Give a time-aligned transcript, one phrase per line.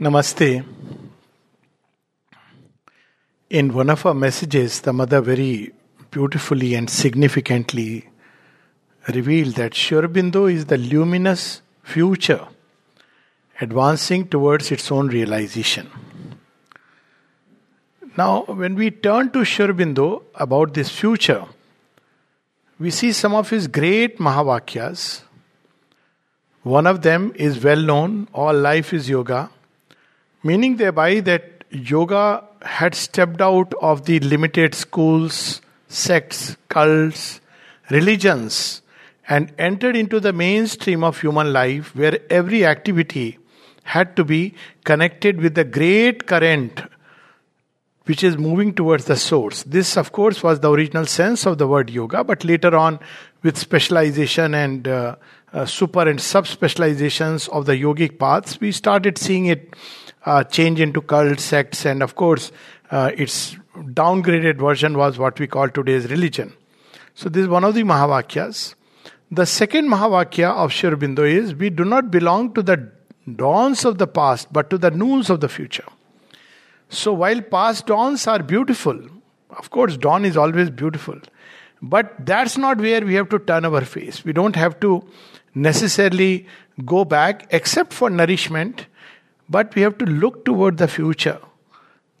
[0.00, 0.64] Namaste.
[3.50, 5.72] In one of our messages, the mother very
[6.10, 8.08] beautifully and significantly
[9.08, 12.46] revealed that Sri Aurobindo is the luminous future
[13.60, 15.90] advancing towards its own realization.
[18.16, 21.44] Now, when we turn to Sri Aurobindo about this future,
[22.78, 25.24] we see some of his great Mahavakyas.
[26.62, 29.50] One of them is well known all life is yoga
[30.42, 37.40] meaning thereby that yoga had stepped out of the limited schools, sects, cults,
[37.90, 38.82] religions,
[39.28, 43.38] and entered into the mainstream of human life where every activity
[43.84, 46.82] had to be connected with the great current
[48.04, 49.62] which is moving towards the source.
[49.62, 52.98] This, of course, was the original sense of the word yoga, but later on,
[53.44, 55.14] with specialization and uh,
[55.52, 59.74] uh, super and sub specializations of the yogic paths, we started seeing it
[60.26, 62.52] uh, change into cult sects, and of course,
[62.90, 66.52] uh, its downgraded version was what we call today's religion.
[67.14, 68.74] So, this is one of the Mahavakyas.
[69.30, 72.90] The second Mahavakya of Sri Aurobindo is We do not belong to the
[73.36, 75.84] dawns of the past, but to the noons of the future.
[76.88, 79.00] So, while past dawns are beautiful,
[79.50, 81.18] of course, dawn is always beautiful,
[81.80, 84.24] but that's not where we have to turn our face.
[84.24, 85.04] We don't have to
[85.54, 86.46] necessarily
[86.84, 88.86] go back except for nourishment
[89.50, 91.40] but we have to look toward the future,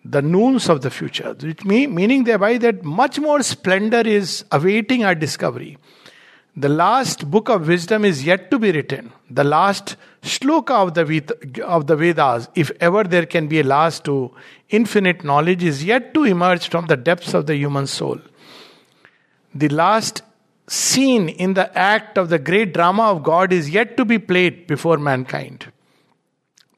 [0.04, 5.04] the noons of the future, which mean, meaning thereby that much more splendor is awaiting
[5.04, 5.78] our discovery.
[6.56, 9.12] The last book of wisdom is yet to be written.
[9.30, 14.04] The last shloka of the, of the Vedas, if ever there can be a last
[14.06, 14.32] to
[14.68, 18.20] infinite knowledge, is yet to emerge from the depths of the human soul.
[19.54, 20.22] The last
[20.66, 24.66] scene in the act of the great drama of God is yet to be played
[24.66, 25.72] before mankind.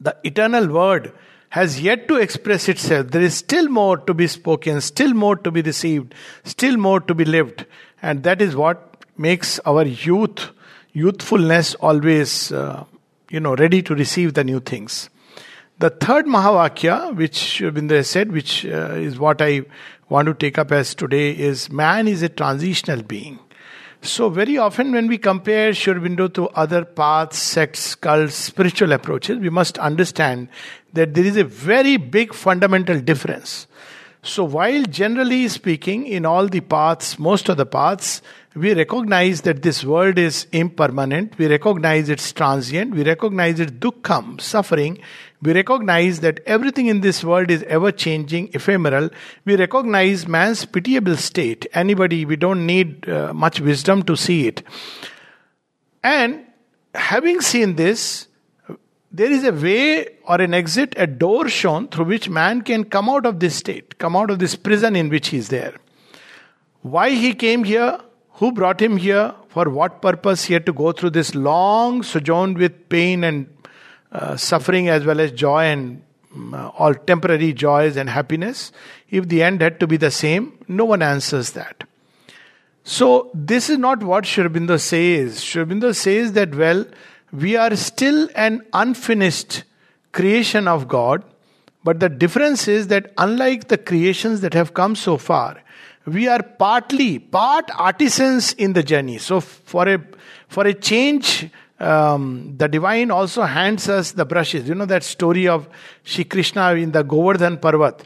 [0.02, 1.12] The eternal word
[1.50, 3.08] has yet to express itself.
[3.08, 7.14] There is still more to be spoken, still more to be received, still more to
[7.14, 7.66] be lived.
[8.00, 10.50] And that is what makes our youth,
[10.92, 12.84] youthfulness always, uh,
[13.30, 15.08] you know, ready to receive the new things.
[15.78, 19.62] The third Mahavakya, which Bindu said, which uh, is what I
[20.08, 23.38] want to take up as today, is man is a transitional being.
[24.04, 29.38] So, very often when we compare Sri Aurobindo to other paths, sects, cults, spiritual approaches,
[29.38, 30.48] we must understand
[30.92, 33.68] that there is a very big fundamental difference.
[34.24, 38.22] So, while generally speaking, in all the paths, most of the paths,
[38.56, 44.40] we recognize that this world is impermanent, we recognize it's transient, we recognize its dukkham,
[44.40, 44.98] suffering,
[45.42, 49.10] we recognize that everything in this world is ever changing, ephemeral.
[49.44, 51.66] We recognize man's pitiable state.
[51.74, 54.62] Anybody, we don't need uh, much wisdom to see it.
[56.04, 56.46] And
[56.94, 58.28] having seen this,
[59.10, 63.10] there is a way or an exit, a door shown through which man can come
[63.10, 65.74] out of this state, come out of this prison in which he is there.
[66.82, 67.98] Why he came here,
[68.34, 72.54] who brought him here, for what purpose he had to go through this long sojourn
[72.54, 73.48] with pain and
[74.12, 76.02] uh, suffering as well as joy and
[76.34, 78.72] um, all temporary joys and happiness,
[79.10, 81.84] if the end had to be the same, no one answers that.
[82.84, 85.42] So, this is not what Sri says.
[85.42, 86.84] Sri says that, well,
[87.32, 89.64] we are still an unfinished
[90.12, 91.22] creation of God,
[91.84, 95.62] but the difference is that, unlike the creations that have come so far,
[96.04, 99.18] we are partly, part artisans in the journey.
[99.18, 100.02] So, for a,
[100.48, 101.48] for a change,
[101.82, 104.68] um, the divine also hands us the brushes.
[104.68, 105.68] You know that story of
[106.04, 108.04] Shri Krishna in the Govardhan Parvat.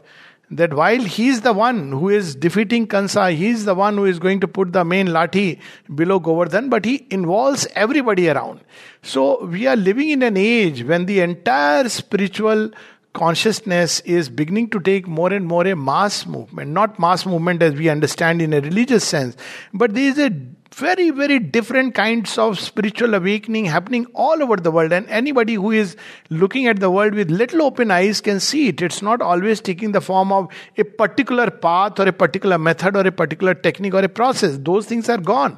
[0.49, 4.05] That while he is the one who is defeating Kansa, he is the one who
[4.05, 5.59] is going to put the main lathi
[5.93, 8.61] below Govardhan, but he involves everybody around.
[9.03, 12.71] So we are living in an age when the entire spiritual
[13.13, 16.71] consciousness is beginning to take more and more a mass movement.
[16.71, 19.35] Not mass movement as we understand in a religious sense,
[19.73, 20.29] but there is a
[20.77, 24.91] very, very different kinds of spiritual awakening happening all over the world.
[24.91, 25.95] And anybody who is
[26.29, 28.81] looking at the world with little open eyes can see it.
[28.81, 33.07] It's not always taking the form of a particular path or a particular method or
[33.07, 34.59] a particular technique or a process.
[34.59, 35.57] Those things are gone.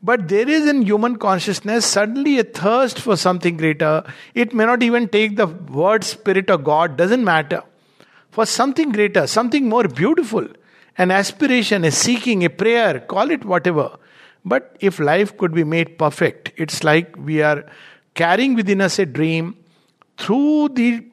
[0.00, 4.04] But there is in human consciousness suddenly a thirst for something greater.
[4.34, 7.64] It may not even take the word spirit or God, doesn't matter.
[8.30, 10.46] For something greater, something more beautiful.
[10.96, 13.98] An aspiration, a seeking, a prayer, call it whatever
[14.46, 17.66] but if life could be made perfect, it's like we are
[18.14, 19.56] carrying within us a dream
[20.16, 21.04] through the,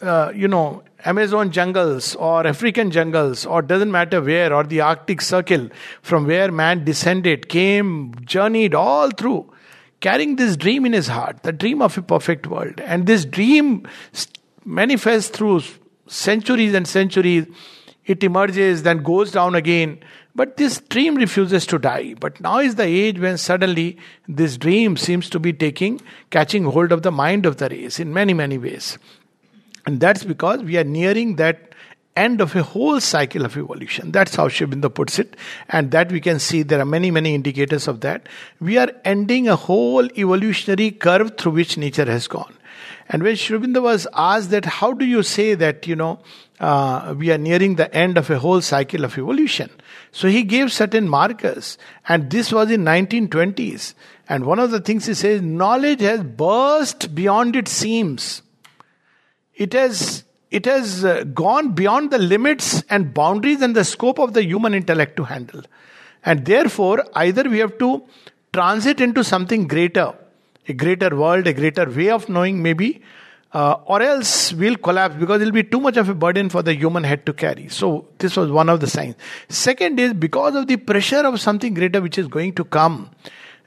[0.00, 5.20] uh, you know, Amazon jungles or African jungles or doesn't matter where or the Arctic
[5.20, 5.68] Circle
[6.00, 9.52] from where man descended, came, journeyed all through,
[10.00, 12.80] carrying this dream in his heart, the dream of a perfect world.
[12.80, 13.86] And this dream
[14.64, 15.60] manifests through
[16.06, 17.46] centuries and centuries.
[18.06, 20.00] It emerges, then goes down again.
[20.34, 22.14] But this dream refuses to die.
[22.18, 26.00] But now is the age when suddenly this dream seems to be taking,
[26.30, 28.98] catching hold of the mind of the race in many, many ways.
[29.86, 31.74] And that's because we are nearing that
[32.16, 34.12] end of a whole cycle of evolution.
[34.12, 35.36] That's how Sri Aurobindo puts it.
[35.68, 38.28] And that we can see there are many, many indicators of that.
[38.60, 42.54] We are ending a whole evolutionary curve through which nature has gone.
[43.12, 46.20] And when Aurobindo was asked that, how do you say that, you know,
[46.58, 49.70] uh, we are nearing the end of a whole cycle of evolution?
[50.12, 51.76] So he gave certain markers.
[52.08, 53.92] And this was in 1920s.
[54.30, 58.40] And one of the things he says, knowledge has burst beyond its seams.
[59.54, 64.34] It has it has uh, gone beyond the limits and boundaries and the scope of
[64.34, 65.62] the human intellect to handle.
[66.24, 68.04] And therefore, either we have to
[68.52, 70.12] transit into something greater,
[70.68, 73.02] a greater world, a greater way of knowing, maybe,
[73.52, 76.74] uh, or else we'll collapse because it'll be too much of a burden for the
[76.74, 77.68] human head to carry.
[77.68, 79.16] So, this was one of the signs.
[79.48, 83.10] Second is because of the pressure of something greater which is going to come,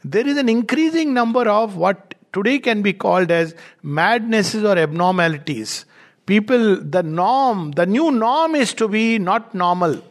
[0.03, 5.85] there is an increasing number of what today can be called as madnesses or abnormalities
[6.25, 10.01] people, the norm, the new norm is to be not normal.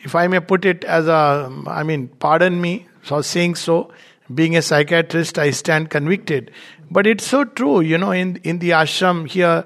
[0.00, 3.92] If I may put it as a, I mean, pardon me for saying so.
[4.32, 6.50] Being a psychiatrist, I stand convicted.
[6.90, 9.64] But it's so true, you know, in, in the ashram here,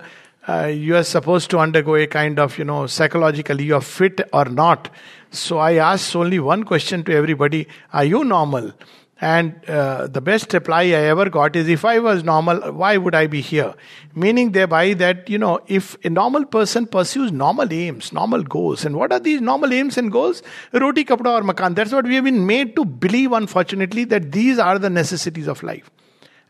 [0.48, 4.20] uh, you are supposed to undergo a kind of, you know, psychologically, you are fit
[4.32, 4.88] or not.
[5.30, 8.72] So I ask only one question to everybody Are you normal?
[9.18, 13.14] And uh, the best reply I ever got is if I was normal, why would
[13.14, 13.72] I be here?
[14.14, 18.94] Meaning thereby that, you know, if a normal person pursues normal aims, normal goals, and
[18.94, 20.42] what are these normal aims and goals?
[20.72, 21.74] Roti, kapda, or makan.
[21.74, 25.62] That's what we have been made to believe, unfortunately, that these are the necessities of
[25.62, 25.90] life.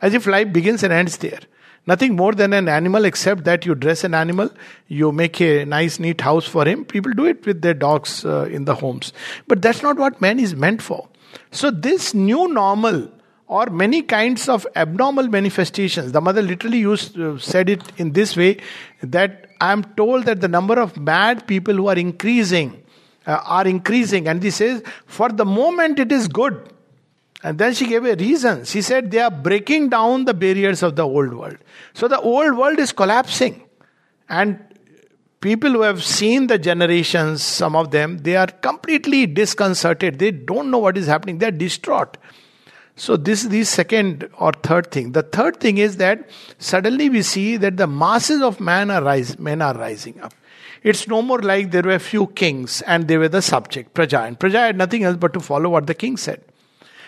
[0.03, 1.41] As if life begins and ends there.
[1.87, 4.51] Nothing more than an animal, except that you dress an animal,
[4.89, 6.85] you make a nice, neat house for him.
[6.85, 9.13] People do it with their dogs uh, in the homes.
[9.47, 11.09] But that's not what man is meant for.
[11.51, 13.11] So, this new normal
[13.47, 18.37] or many kinds of abnormal manifestations, the mother literally used uh, said it in this
[18.37, 18.59] way
[19.03, 22.83] that I am told that the number of mad people who are increasing
[23.27, 26.73] uh, are increasing, and this says for the moment it is good.
[27.43, 28.65] And then she gave a reason.
[28.65, 31.59] She said they are breaking down the barriers of the old world.
[31.95, 33.63] So the old world is collapsing.
[34.29, 34.59] And
[35.41, 40.19] people who have seen the generations, some of them, they are completely disconcerted.
[40.19, 41.39] They don't know what is happening.
[41.39, 42.17] They are distraught.
[42.97, 45.13] So this is the second or third thing.
[45.13, 49.39] The third thing is that suddenly we see that the masses of man are rise,
[49.39, 50.33] men are rising up.
[50.83, 54.27] It's no more like there were few kings and they were the subject, Praja.
[54.27, 56.43] And Praja had nothing else but to follow what the king said.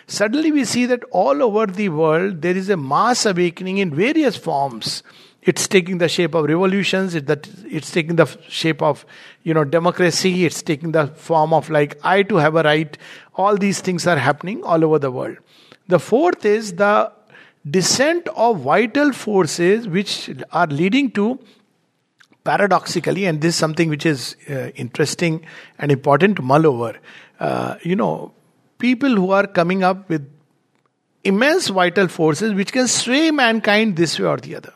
[0.06, 4.36] Suddenly we see that all over the world there is a mass awakening in various
[4.36, 5.02] forms
[5.42, 9.06] it's taking the shape of revolutions it, that it's taking the shape of
[9.42, 12.98] you know democracy it's taking the form of like i to have a right.
[13.34, 15.36] All these things are happening all over the world.
[15.86, 17.12] The fourth is the
[17.70, 21.38] descent of vital forces which are leading to
[22.44, 25.44] paradoxically and this is something which is uh, interesting
[25.78, 26.96] and important to mull over
[27.40, 28.32] uh, you know
[28.78, 30.26] people who are coming up with
[31.24, 34.72] immense vital forces which can sway mankind this way or the other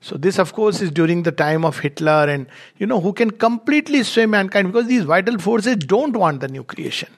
[0.00, 3.32] so this, of course, is during the time of Hitler, and you know who can
[3.32, 7.08] completely sway mankind because these vital forces don't want the new creation.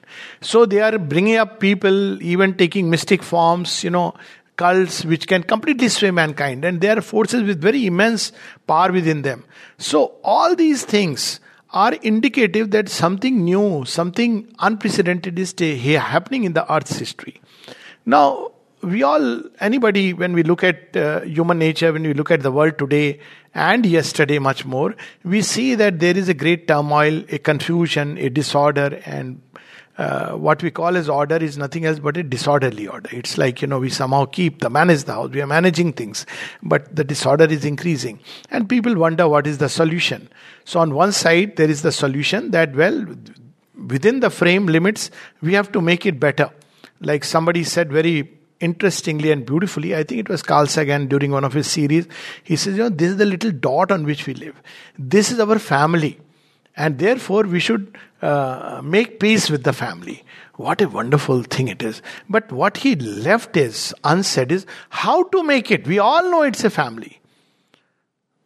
[0.41, 4.15] So they are bringing up people, even taking mystic forms, you know,
[4.57, 8.31] cults which can completely sway mankind, and they are forces with very immense
[8.65, 9.43] power within them.
[9.77, 11.39] So all these things
[11.73, 17.39] are indicative that something new, something unprecedented is happening in the Earth's history.
[18.05, 18.51] Now,
[18.83, 22.51] we all, anybody, when we look at uh, human nature, when we look at the
[22.51, 23.19] world today
[23.53, 28.29] and yesterday much more, we see that there is a great turmoil, a confusion, a
[28.29, 29.41] disorder, and
[29.97, 33.09] uh, what we call as order is nothing else but a disorderly order.
[33.11, 36.25] It's like, you know, we somehow keep the manage the house, we are managing things,
[36.63, 38.19] but the disorder is increasing.
[38.49, 40.29] And people wonder what is the solution.
[40.65, 43.05] So, on one side, there is the solution that, well,
[43.87, 45.11] within the frame limits,
[45.41, 46.49] we have to make it better.
[46.99, 51.43] Like somebody said very interestingly and beautifully, I think it was Carl Sagan during one
[51.43, 52.07] of his series,
[52.43, 54.61] he says, you know, this is the little dot on which we live.
[54.97, 56.19] This is our family.
[56.77, 60.23] And therefore, we should uh, make peace with the family.
[60.55, 62.01] What a wonderful thing it is.
[62.29, 65.87] But what he left is unsaid is how to make it.
[65.87, 67.19] We all know it's a family.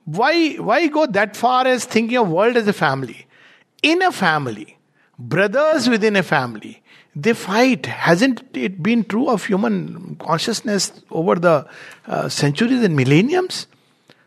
[0.05, 3.27] Why, why go that far as thinking of world as a family?
[3.83, 4.77] In a family,
[5.19, 6.81] brothers within a family,
[7.15, 7.85] they fight.
[7.85, 11.67] Hasn't it been true of human consciousness over the
[12.07, 13.67] uh, centuries and millenniums?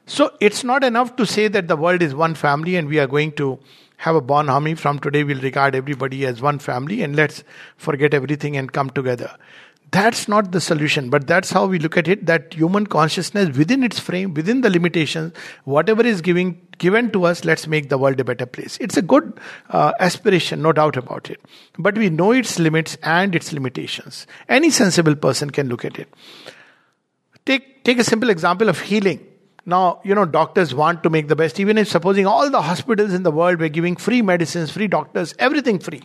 [0.07, 3.07] So it's not enough to say that the world is one family and we are
[3.07, 3.59] going to
[3.99, 7.42] have a bonhomie from today we'll regard everybody as one family and let's
[7.76, 9.37] forget everything and come together
[9.90, 13.83] that's not the solution but that's how we look at it that human consciousness within
[13.83, 15.33] its frame within the limitations
[15.64, 18.78] whatever is giving given to us let's make the world a better place.
[18.80, 19.38] It's a good
[19.71, 21.40] uh, aspiration no doubt about it.
[21.78, 24.26] But we know its limits and its limitations.
[24.49, 26.09] Any sensible person can look at it.
[27.45, 29.26] Take take a simple example of healing.
[29.66, 31.61] Now you know doctors want to make the best.
[31.61, 35.35] Even if supposing all the hospitals in the world were giving free medicines free doctors
[35.38, 36.02] everything free.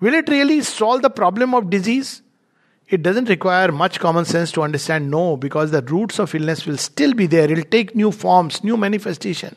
[0.00, 2.20] Will it really solve the problem of disease
[2.88, 6.76] it doesn't require much common sense to understand no, because the roots of illness will
[6.76, 7.50] still be there.
[7.50, 9.56] It'll take new forms, new manifestation.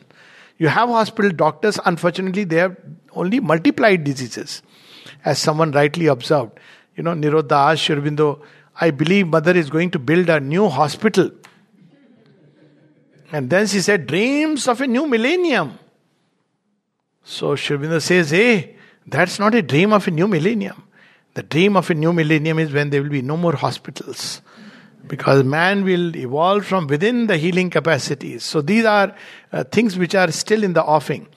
[0.56, 2.76] You have hospital doctors, unfortunately, they have
[3.12, 4.62] only multiplied diseases,
[5.24, 6.58] as someone rightly observed.
[6.96, 8.36] You know, Nirodha Sri
[8.80, 11.30] I believe mother is going to build a new hospital.
[13.30, 15.78] And then she said, dreams of a new millennium.
[17.24, 20.82] So Sri says, hey, that's not a dream of a new millennium.
[21.38, 24.42] The dream of a new millennium is when there will be no more hospitals.
[25.06, 28.42] Because man will evolve from within the healing capacities.
[28.42, 29.14] So these are
[29.52, 31.28] uh, things which are still in the offing.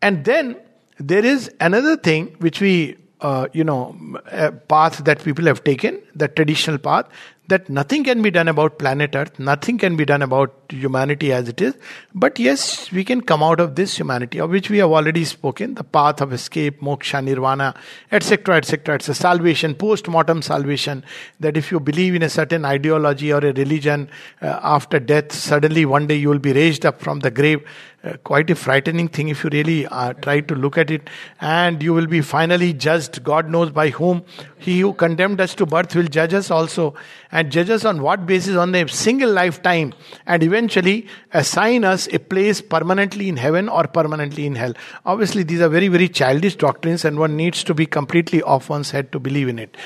[0.00, 0.60] And then
[0.98, 3.96] there is another thing which we, uh, you know,
[4.30, 7.06] a path that people have taken, the traditional path,
[7.48, 11.48] that nothing can be done about planet Earth, nothing can be done about humanity as
[11.48, 11.74] it is.
[12.14, 15.74] But yes, we can come out of this humanity, of which we have already spoken
[15.74, 17.74] the path of escape, moksha, nirvana,
[18.12, 18.94] etc., etc.
[18.94, 21.04] It's a salvation, post mortem salvation.
[21.40, 24.08] That if you believe in a certain ideology or a religion,
[24.40, 27.62] uh, after death, suddenly one day you will be raised up from the grave.
[28.04, 31.08] Uh, quite a frightening thing if you really uh, try to look at it.
[31.40, 34.24] And you will be finally judged, God knows by whom.
[34.58, 36.94] He who condemned us to birth will judge us also.
[37.30, 38.56] And judge us on what basis?
[38.56, 39.94] On a single lifetime.
[40.26, 44.74] And eventually assign us a place permanently in heaven or permanently in hell.
[45.06, 48.90] Obviously, these are very, very childish doctrines, and one needs to be completely off one's
[48.90, 49.76] head to believe in it.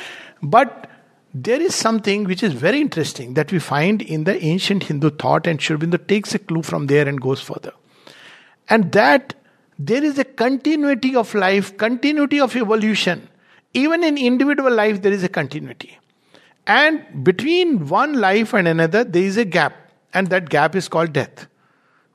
[0.42, 0.88] But
[1.34, 5.46] there is something which is very interesting that we find in the ancient Hindu thought,
[5.46, 7.72] and Sri takes a clue from there and goes further.
[8.68, 9.34] And that
[9.78, 13.28] there is a continuity of life, continuity of evolution.
[13.74, 15.98] Even in individual life, there is a continuity.
[16.66, 19.74] And between one life and another, there is a gap.
[20.14, 21.46] And that gap is called death.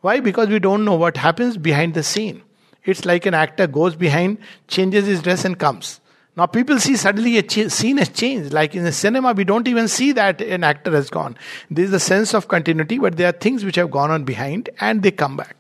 [0.02, 0.20] Why?
[0.20, 2.42] Because we don't know what happens behind the scene.
[2.84, 6.00] It's like an actor goes behind, changes his dress, and comes.
[6.36, 8.54] Now people see suddenly a ch- scene has changed.
[8.54, 11.38] Like in the cinema, we don't even see that an actor has gone.
[11.70, 14.70] There is a sense of continuity, but there are things which have gone on behind
[14.80, 15.56] and they come back.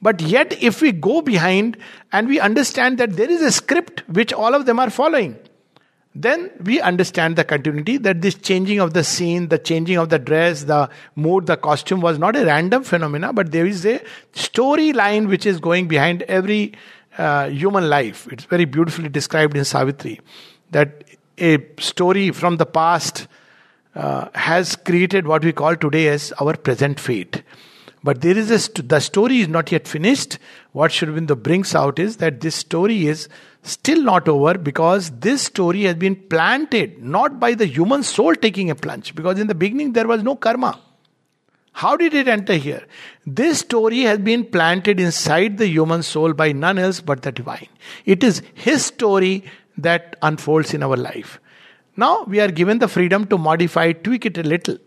[0.00, 1.76] But yet, if we go behind
[2.12, 5.38] and we understand that there is a script which all of them are following,
[6.14, 10.18] then we understand the continuity that this changing of the scene, the changing of the
[10.18, 14.00] dress, the mood, the costume was not a random phenomena, but there is a
[14.32, 16.72] storyline which is going behind every
[17.18, 18.26] uh, human life.
[18.32, 20.20] It's very beautifully described in Savitri
[20.70, 21.04] that
[21.38, 23.28] a story from the past
[23.94, 27.42] uh, has created what we call today as our present fate.
[28.02, 30.38] But there is a st- the story is not yet finished.
[30.72, 33.28] What Sri Aurobindo brings out is that this story is
[33.62, 38.70] still not over because this story has been planted not by the human soul taking
[38.70, 39.14] a plunge.
[39.14, 40.80] Because in the beginning there was no karma.
[41.72, 42.84] How did it enter here?
[43.26, 47.68] This story has been planted inside the human soul by none else but the divine.
[48.04, 49.44] It is his story
[49.76, 51.40] that unfolds in our life.
[51.96, 54.78] Now we are given the freedom to modify, tweak it a little.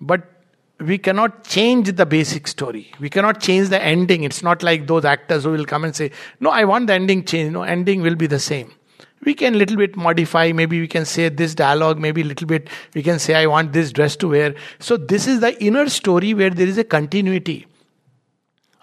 [0.00, 0.39] But
[0.80, 2.90] we cannot change the basic story.
[2.98, 4.24] We cannot change the ending.
[4.24, 6.10] It's not like those actors who will come and say,
[6.40, 7.52] No, I want the ending changed.
[7.52, 8.72] No, ending will be the same.
[9.22, 10.52] We can little bit modify.
[10.52, 13.92] Maybe we can say this dialogue, maybe little bit we can say, I want this
[13.92, 14.54] dress to wear.
[14.78, 17.66] So, this is the inner story where there is a continuity.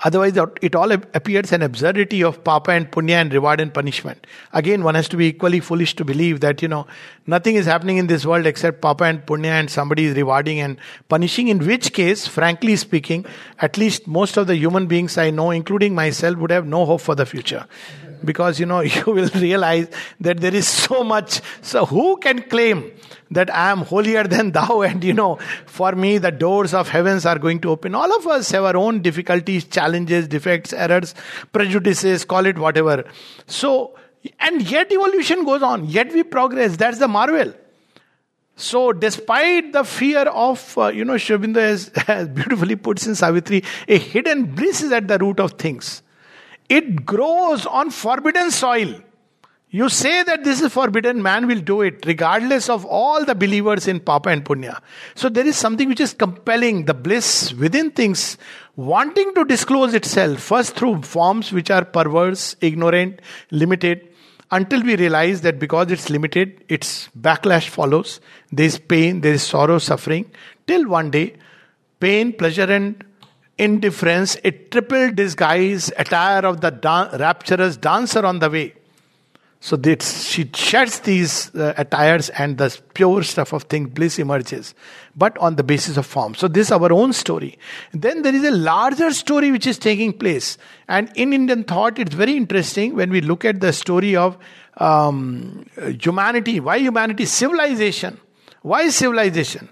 [0.03, 4.27] Otherwise, it all appears an absurdity of papa and punya and reward and punishment.
[4.53, 6.85] Again, one has to be equally foolish to believe that, you know,
[7.25, 10.77] nothing is happening in this world except papa and punya and somebody is rewarding and
[11.09, 11.47] punishing.
[11.47, 13.25] In which case, frankly speaking,
[13.59, 17.01] at least most of the human beings I know, including myself, would have no hope
[17.01, 17.65] for the future
[18.23, 21.41] because you know you will realize that there is so much.
[21.61, 22.91] So who can claim
[23.31, 24.81] that i am holier than thou?
[24.87, 27.95] And you know for me the doors of heavens are going to open.
[27.95, 31.15] All of us have our own difficulties challenges defects errors
[31.51, 33.05] prejudices call it whatever.
[33.45, 33.95] So
[34.39, 35.85] and yet evolution goes on.
[35.85, 36.77] Yet we progress.
[36.77, 37.53] That's the marvel.
[38.59, 43.63] So, despite the fear of, uh, you know, Sri has, has beautifully puts in Savitri,
[43.87, 46.01] a hidden bliss is at the root of things.
[46.69, 49.01] It grows on forbidden soil.
[49.69, 53.85] You say that this is forbidden, man will do it, regardless of all the believers
[53.85, 54.79] in Papa and Punya.
[55.13, 58.37] So there is something which is compelling, the bliss within things,
[58.77, 63.21] wanting to disclose itself, first through forms which are perverse, ignorant,
[63.51, 64.07] limited,
[64.51, 68.21] until we realize that because it's limited, its backlash follows.
[68.51, 70.31] There is pain, there is sorrow, suffering,
[70.65, 71.35] till one day,
[71.99, 73.03] pain, pleasure, and
[73.57, 78.73] indifference, a triple disguise attire of the da- rapturous dancer on the way
[79.59, 84.75] so that she sheds these uh, attires and the pure stuff of things, bliss emerges,
[85.15, 86.35] but on the basis of form.
[86.35, 87.57] So this is our own story.
[87.91, 90.57] Then there is a larger story which is taking place.
[90.87, 94.37] And in Indian thought, it's very interesting when we look at the story of
[94.77, 95.65] um,
[95.99, 96.59] humanity.
[96.59, 97.25] Why humanity?
[97.25, 98.19] Civilization.
[98.61, 99.69] Why civilization?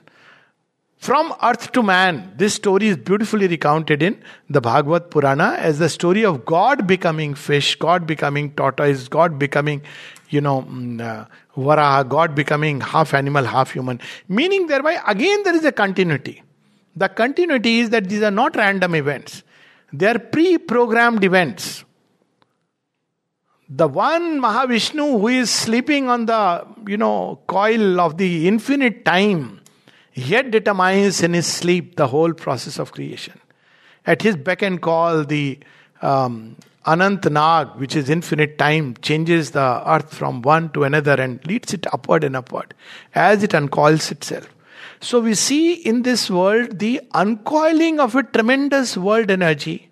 [0.97, 5.89] From earth to man, this story is beautifully recounted in the Bhagavat Purana as the
[5.89, 9.83] story of God becoming fish, God becoming tortoise, God becoming,
[10.29, 11.25] you know, mm, uh,
[11.55, 14.01] Varaha, God becoming half animal, half human.
[14.27, 16.41] Meaning, thereby, again, there is a continuity.
[16.95, 19.43] The continuity is that these are not random events,
[19.93, 21.83] they are pre programmed events.
[23.67, 29.61] The one Mahavishnu who is sleeping on the, you know, coil of the infinite time
[30.15, 33.39] yet determines in his sleep the whole process of creation.
[34.05, 35.59] At his beck and call, the
[36.01, 36.55] um,
[36.85, 41.73] Anant Nag, which is infinite time, changes the earth from one to another and leads
[41.73, 42.73] it upward and upward
[43.13, 44.47] as it uncoils itself.
[45.01, 49.89] So we see in this world the uncoiling of a tremendous world energy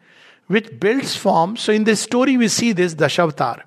[0.47, 1.57] which builds form.
[1.57, 3.63] So in this story, we see this Dashavatar.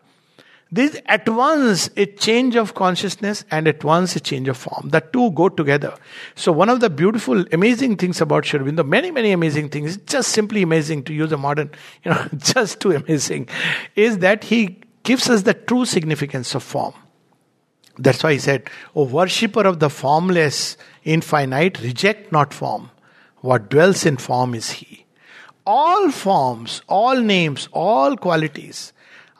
[0.70, 4.88] This at once a change of consciousness and at once a change of form.
[4.88, 5.94] The two go together.
[6.34, 10.30] So one of the beautiful, amazing things about Sri Aurobindo, many, many amazing things, just
[10.30, 11.70] simply amazing to use a modern,
[12.04, 13.48] you know, just too amazing,
[13.94, 16.94] is that he gives us the true significance of form.
[17.96, 22.90] That's why he said, O worshipper of the formless, infinite, reject not form.
[23.36, 25.06] What dwells in form is he.
[25.64, 28.92] All forms, all names, all qualities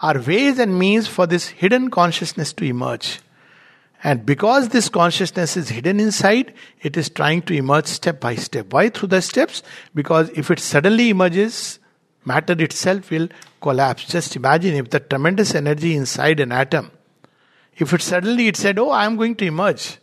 [0.03, 3.21] are ways and means for this hidden consciousness to emerge.
[4.05, 8.73] And because this consciousness is hidden inside, it is trying to emerge step by step.
[8.73, 9.63] Why through the steps?
[9.95, 11.79] Because if it suddenly emerges,
[12.25, 13.29] matter itself will
[13.61, 14.05] collapse.
[14.05, 16.91] Just imagine if the tremendous energy inside an atom,
[17.77, 19.99] if it suddenly it said, Oh, I am going to emerge.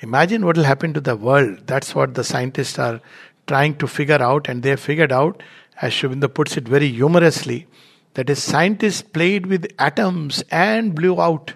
[0.00, 1.66] Imagine what will happen to the world.
[1.66, 3.00] That's what the scientists are
[3.46, 5.42] trying to figure out, and they have figured out,
[5.82, 7.66] as Sri puts it very humorously,
[8.14, 11.54] that is, scientists played with atoms and blew out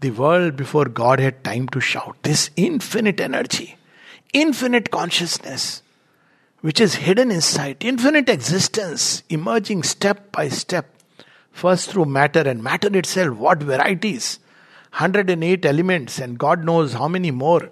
[0.00, 2.16] the world before God had time to shout.
[2.22, 3.76] This infinite energy,
[4.32, 5.82] infinite consciousness,
[6.60, 10.86] which is hidden inside, infinite existence, emerging step by step,
[11.52, 14.38] first through matter and matter itself, what varieties.
[14.98, 17.68] 108 elements, and God knows how many more.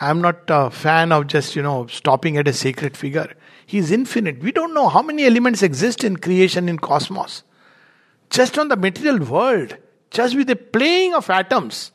[0.00, 3.32] I am not a fan of just, you know, stopping at a sacred figure.
[3.72, 4.42] He is infinite.
[4.42, 7.42] We don't know how many elements exist in creation in cosmos.
[8.28, 9.78] Just on the material world,
[10.10, 11.90] just with the playing of atoms,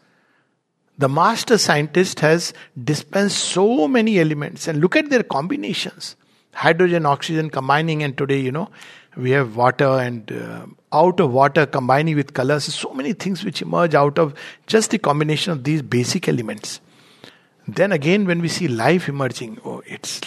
[0.98, 2.52] the master scientist has
[2.84, 6.16] dispensed so many elements and look at their combinations
[6.54, 8.68] hydrogen oxygen combining and today you know
[9.16, 13.62] we have water and uh, out of water combining with colors so many things which
[13.62, 14.34] emerge out of
[14.66, 16.82] just the combination of these basic elements
[17.68, 20.22] then again, when we see life emerging, oh, it's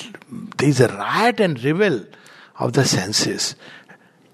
[0.58, 2.04] there is a riot and revel
[2.58, 3.56] of the senses.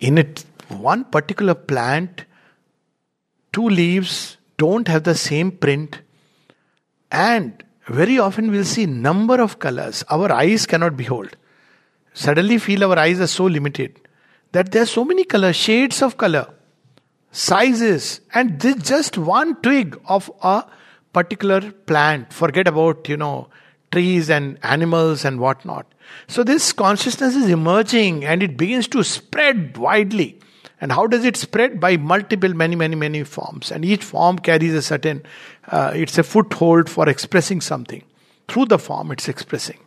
[0.01, 2.25] In it, one particular plant,
[3.53, 6.01] two leaves don't have the same print,
[7.13, 11.37] and very often we'll see number of colors our eyes cannot behold.
[12.13, 14.01] Suddenly, feel our eyes are so limited
[14.51, 16.49] that there are so many colors, shades of color,
[17.31, 20.65] sizes, and this just one twig of a
[21.19, 23.49] particular plant, forget about, you know,
[23.91, 25.87] trees and animals and whatnot.
[26.29, 30.39] So this consciousness is emerging and it begins to spread widely.
[30.81, 31.81] And how does it spread?
[31.81, 33.73] By multiple, many, many, many forms.
[33.73, 35.23] And each form carries a certain,
[35.69, 38.03] uh, it's a foothold for expressing something.
[38.49, 39.79] Through the form, it's expressing.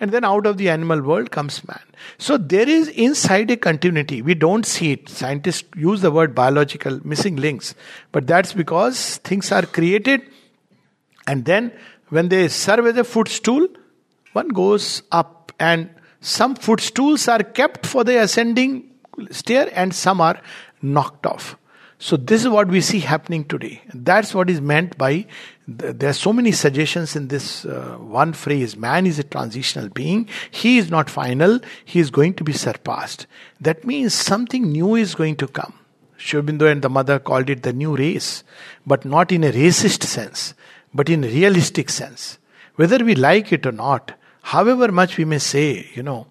[0.00, 1.82] And then out of the animal world comes man.
[2.16, 4.22] So there is inside a continuity.
[4.22, 5.10] We don't see it.
[5.10, 7.74] Scientists use the word biological, missing links.
[8.10, 10.22] But that's because things are created
[11.26, 11.72] and then
[12.08, 13.68] when they serve as a footstool,
[14.32, 18.90] one goes up, and some footstools are kept for the ascending
[19.30, 20.40] stair, and some are
[20.82, 21.56] knocked off.
[21.98, 23.82] So, this is what we see happening today.
[23.92, 25.26] That's what is meant by
[25.70, 30.28] there are so many suggestions in this uh, one phrase man is a transitional being,
[30.50, 33.26] he is not final, he is going to be surpassed.
[33.60, 35.74] That means something new is going to come.
[36.16, 38.42] Sri Aurobindo and the mother called it the new race,
[38.84, 40.54] but not in a racist sense,
[40.94, 42.38] but in a realistic sense.
[42.76, 46.26] Whether we like it or not, however much we may say, you know,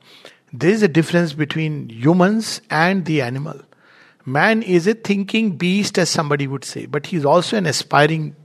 [0.51, 3.61] there is a difference between humans and the animal.
[4.25, 8.35] Man is a thinking beast, as somebody would say, but he is also an aspiring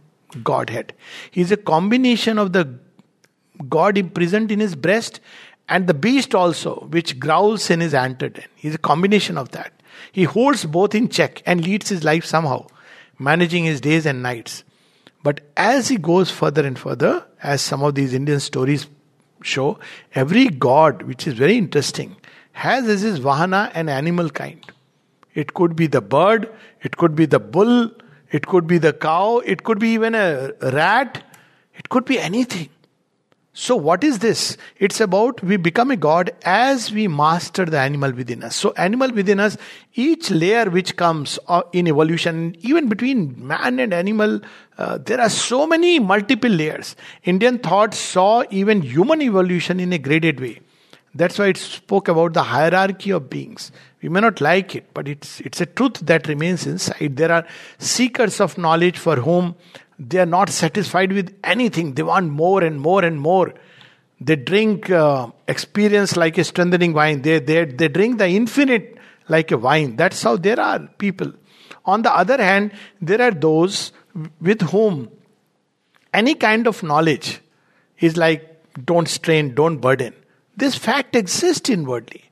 [0.42, 0.92] Godhead.
[1.30, 2.78] He is a combination of the
[3.68, 5.20] God imprisoned in his breast
[5.68, 8.44] and the beast also, which growls in his anterden.
[8.54, 9.72] He is a combination of that.
[10.12, 12.66] He holds both in check and leads his life somehow,
[13.18, 14.64] managing his days and nights.
[15.24, 18.86] But as he goes further and further, as some of these Indian stories
[19.42, 19.78] show,
[20.14, 22.16] every god, which is very interesting,
[22.52, 24.64] has as his vahana an animal kind.
[25.34, 26.48] It could be the bird,
[26.82, 27.90] it could be the bull,
[28.30, 31.24] it could be the cow, it could be even a rat,
[31.74, 32.68] it could be anything.
[33.56, 34.56] So, what is this?
[34.78, 38.56] It's about we become a God as we master the animal within us.
[38.56, 39.56] So, animal within us,
[39.94, 44.40] each layer which comes uh, in evolution, even between man and animal,
[44.76, 46.96] uh, there are so many multiple layers.
[47.22, 50.58] Indian thought saw even human evolution in a graded way.
[51.14, 53.70] That's why it spoke about the hierarchy of beings.
[54.02, 57.16] We may not like it, but it's, it's a truth that remains inside.
[57.16, 57.46] There are
[57.78, 59.54] seekers of knowledge for whom
[59.98, 61.94] they are not satisfied with anything.
[61.94, 63.54] They want more and more and more.
[64.20, 67.22] They drink uh, experience like a strengthening wine.
[67.22, 68.96] They, they, they drink the infinite
[69.28, 69.96] like a wine.
[69.96, 71.32] That's how there are people.
[71.84, 73.92] On the other hand, there are those
[74.40, 75.10] with whom
[76.12, 77.40] any kind of knowledge
[77.98, 78.50] is like
[78.84, 80.14] don't strain, don't burden.
[80.56, 82.24] This fact exists inwardly.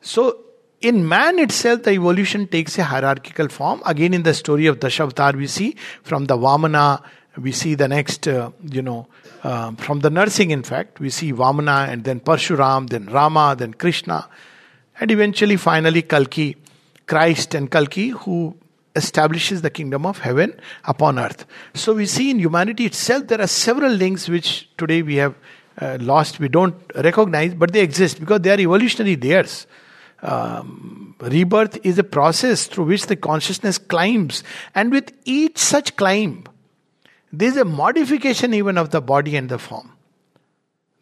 [0.00, 0.43] So
[0.84, 3.82] in man itself, the evolution takes a hierarchical form.
[3.86, 7.02] Again, in the story of Dashavatara, we see from the Vamana,
[7.38, 9.08] we see the next, uh, you know,
[9.42, 13.74] uh, from the Narsingh, in fact, we see Vamana and then Parshuram, then Rama, then
[13.74, 14.28] Krishna,
[15.00, 16.56] and eventually, finally, Kalki,
[17.06, 18.56] Christ and Kalki, who
[18.94, 21.46] establishes the kingdom of heaven upon earth.
[21.74, 25.34] So we see in humanity itself there are several links which today we have
[25.80, 29.66] uh, lost, we don't recognize, but they exist because they are evolutionary layers
[30.24, 34.42] um, rebirth is a process through which the consciousness climbs.
[34.74, 36.44] And with each such climb,
[37.32, 39.92] there is a modification even of the body and the form.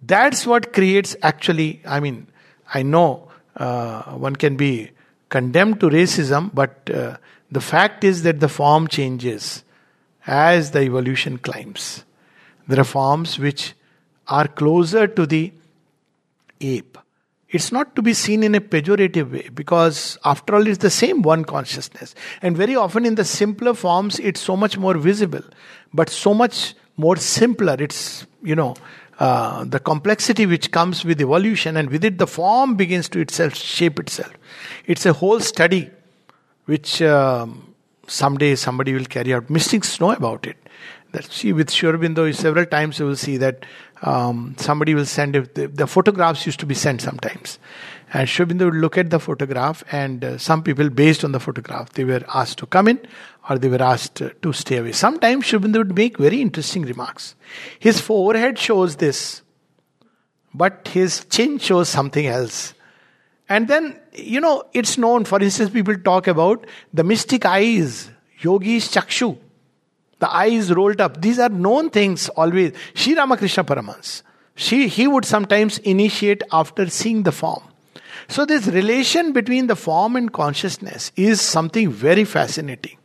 [0.02, 2.26] That's what creates actually, I mean,
[2.74, 4.90] I know uh, one can be
[5.28, 7.18] condemned to racism, but uh,
[7.50, 9.62] the fact is that the form changes
[10.26, 12.04] as the evolution climbs.
[12.66, 13.74] There are forms which
[14.26, 15.52] are closer to the
[16.60, 16.91] ape
[17.52, 21.20] it's not to be seen in a pejorative way because, after all, it's the same
[21.22, 22.14] one consciousness.
[22.40, 25.42] And very often, in the simpler forms, it's so much more visible,
[25.92, 27.76] but so much more simpler.
[27.78, 28.74] It's, you know,
[29.18, 33.54] uh, the complexity which comes with evolution, and with it, the form begins to itself
[33.54, 34.32] shape itself.
[34.86, 35.90] It's a whole study
[36.64, 37.71] which um,
[38.06, 39.48] someday somebody will carry out.
[39.50, 40.56] Mystics know about it.
[41.12, 43.66] That see with Sri several times you will see that
[44.02, 45.54] um, somebody will send it.
[45.54, 47.58] The, the, photographs used to be sent sometimes,
[48.12, 51.90] and Sri would look at the photograph, and uh, some people, based on the photograph,
[51.90, 52.98] they were asked to come in
[53.48, 54.92] or they were asked uh, to stay away.
[54.92, 57.34] Sometimes Sri would make very interesting remarks.
[57.78, 59.42] His forehead shows this,
[60.54, 62.74] but his chin shows something else.
[63.48, 68.88] And then, you know, it's known, for instance, people talk about the mystic eyes, yogis
[68.92, 69.38] chakshu
[70.22, 71.20] the eyes rolled up.
[71.20, 72.72] These are known things always.
[72.94, 74.22] Sri Ramakrishna Paramhans,
[74.54, 77.64] she, he would sometimes initiate after seeing the form.
[78.28, 82.98] So, this relation between the form and consciousness is something very fascinating.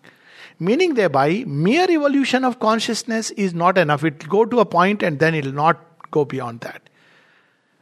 [0.59, 4.03] Meaning, thereby, mere evolution of consciousness is not enough.
[4.03, 6.87] It will go to a point and then it will not go beyond that.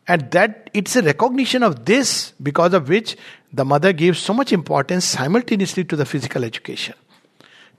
[0.08, 3.18] And that it's a recognition of this because of which
[3.52, 6.96] the mother gave so much importance simultaneously to the physical education.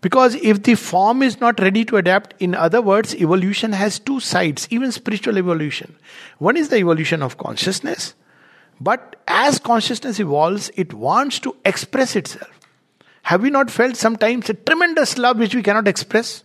[0.01, 4.21] Because if the form is not ready to adapt, in other words, evolution has two
[4.21, 5.97] sides, even spiritual evolution.
[6.39, 8.15] One is the evolution of consciousness,
[8.81, 12.51] but as consciousness evolves, it wants to express itself.
[13.23, 16.45] Have we not felt sometimes a tremendous love which we cannot express?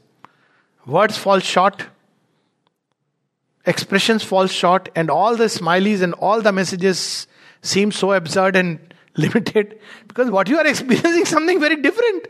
[0.86, 1.86] Words fall short,
[3.65, 7.28] expressions fall short, and all the smileys and all the messages
[7.62, 8.80] seem so absurd and
[9.17, 12.28] limited because what you are experiencing something very different.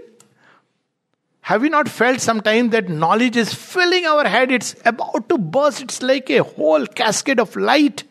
[1.42, 4.52] Have we not felt sometimes that knowledge is filling our head?
[4.52, 5.82] It's about to burst.
[5.82, 8.04] It's like a whole cascade of light,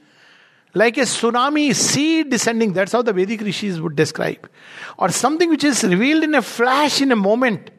[0.74, 2.72] like a tsunami sea descending.
[2.72, 4.50] That's how the Vedic rishis would describe.
[4.98, 7.70] Or something which is revealed in a flash, in a moment.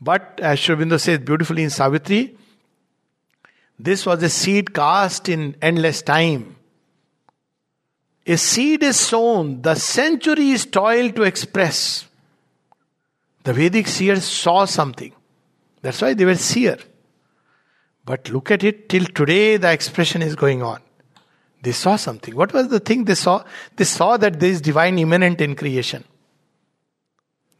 [0.00, 2.36] But as Sri Aurobindo says beautifully in Savitri,
[3.82, 6.54] this was a seed cast in endless time.
[8.24, 12.06] A seed is sown, the centuries toil to express.
[13.42, 15.12] The Vedic seers saw something.
[15.80, 16.78] That's why they were seer.
[18.04, 20.80] But look at it till today, the expression is going on.
[21.62, 22.36] They saw something.
[22.36, 23.44] What was the thing they saw?
[23.74, 26.04] They saw that there is divine immanent in creation.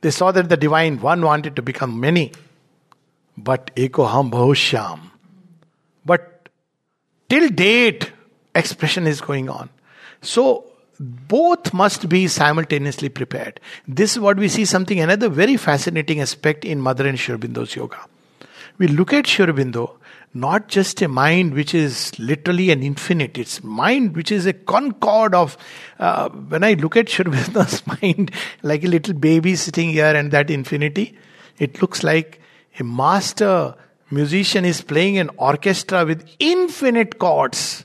[0.00, 2.32] They saw that the divine one wanted to become many.
[3.37, 5.12] But eko ham.
[6.04, 6.48] But
[7.28, 8.12] till date,
[8.54, 9.70] expression is going on.
[10.20, 10.66] So
[11.00, 13.60] both must be simultaneously prepared.
[13.88, 17.98] This is what we see something, another very fascinating aspect in Mother and yoga.
[18.78, 19.46] We look at Sri
[20.34, 25.34] not just a mind which is literally an infinite, it's mind which is a concord
[25.34, 25.58] of.
[25.98, 27.24] Uh, when I look at Sri
[28.02, 28.30] mind,
[28.62, 31.18] like a little baby sitting here and that infinity,
[31.58, 32.40] it looks like
[32.78, 33.74] a master
[34.12, 37.85] musician is playing an orchestra with infinite chords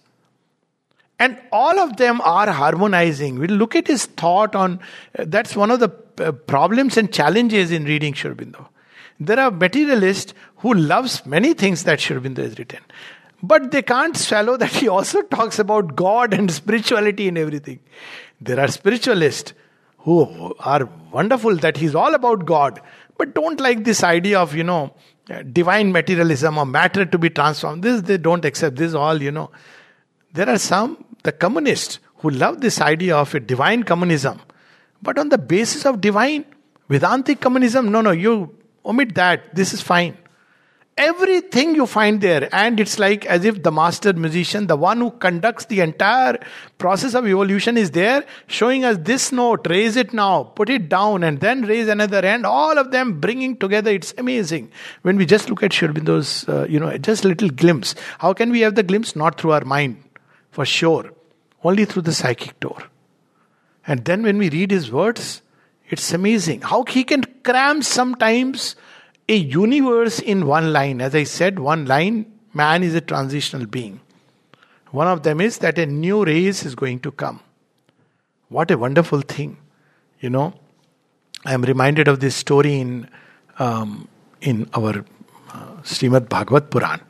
[1.20, 3.40] and all of them are harmonizing.
[3.40, 4.80] We'll look at his thought on
[5.18, 8.68] uh, that's one of the uh, problems and challenges in reading Sri Aurobindo.
[9.20, 12.82] There are materialists who loves many things that Sri Aurobindo has written.
[13.42, 17.80] But they can't swallow that he also talks about God and spirituality and everything.
[18.42, 19.54] There are spiritualists
[20.00, 22.80] who are wonderful that he's all about God,
[23.18, 24.94] but don't like this idea of, you know,
[25.52, 27.84] divine materialism or matter to be transformed.
[27.84, 28.76] This they don't accept.
[28.76, 29.52] This all, you know.
[30.34, 34.40] There are some the communists who love this idea of a divine communism,
[35.02, 36.46] but on the basis of divine
[36.90, 39.54] Vedantic communism, no, no, you omit that.
[39.54, 40.18] This is fine.
[40.98, 45.12] Everything you find there, and it's like as if the master musician, the one who
[45.12, 46.40] conducts the entire
[46.80, 51.24] process of evolution, is there, showing us this note, raise it now, put it down,
[51.24, 53.92] and then raise another, and all of them bringing together.
[53.92, 54.72] It's amazing.
[55.04, 57.94] When we just look at Sri Aurobindo's, uh, you know, just little glimpse.
[58.18, 59.16] How can we have the glimpse?
[59.16, 60.04] Not through our mind,
[60.50, 61.12] for sure
[61.64, 62.78] only through the psychic door.
[63.86, 65.42] And then when we read his words,
[65.90, 68.76] it's amazing how he can cram sometimes
[69.30, 71.02] a universe in one line.
[71.02, 74.00] As I said, one line, man is a transitional being.
[74.92, 77.42] One of them is that a new race is going to come.
[78.50, 79.58] What a wonderful thing.
[80.20, 80.54] You know,
[81.46, 83.10] I am reminded of this story in,
[83.60, 84.08] um,
[84.42, 85.06] in our
[85.50, 87.02] uh, Srimad Bhagavat Puran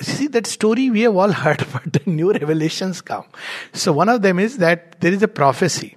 [0.00, 3.24] See, that story we have all heard, but the new revelations come.
[3.72, 5.96] So, one of them is that there is a prophecy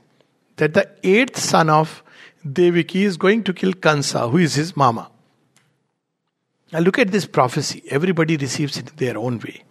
[0.57, 2.03] that the eighth son of
[2.49, 5.09] Devaki is going to kill Kansa, who is his mama.
[6.73, 7.83] Now, look at this prophecy.
[7.89, 9.63] Everybody receives it in their own way.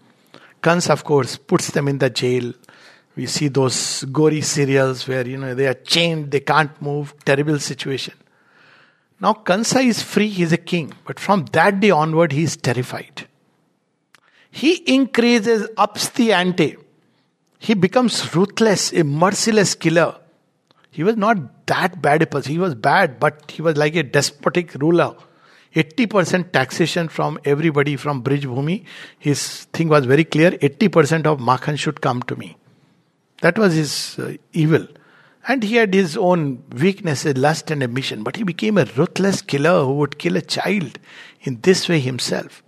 [0.62, 2.54] Kansa, of course, puts them in the jail.
[3.16, 7.58] We see those gory serials where, you know, they are chained, they can't move, terrible
[7.58, 8.14] situation.
[9.20, 10.94] Now, Kansa is free, he is a king.
[11.04, 13.26] But from that day onward, he is terrified
[14.52, 16.76] he increases, ups the ante.
[17.58, 20.16] He becomes ruthless, a merciless killer.
[20.90, 22.52] He was not that bad a person.
[22.52, 25.16] He was bad, but he was like a despotic ruler.
[25.74, 28.84] 80% taxation from everybody from Braj Bhumi.
[29.18, 32.56] His thing was very clear 80% of Makhan should come to me.
[33.40, 34.86] That was his uh, evil.
[35.48, 38.22] And he had his own weaknesses, lust and ambition.
[38.22, 40.98] But he became a ruthless killer who would kill a child
[41.40, 42.62] in this way himself.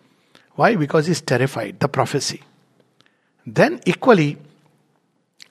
[0.54, 0.74] Why?
[0.74, 2.42] Because he's terrified, the prophecy.
[3.46, 4.38] Then, equally,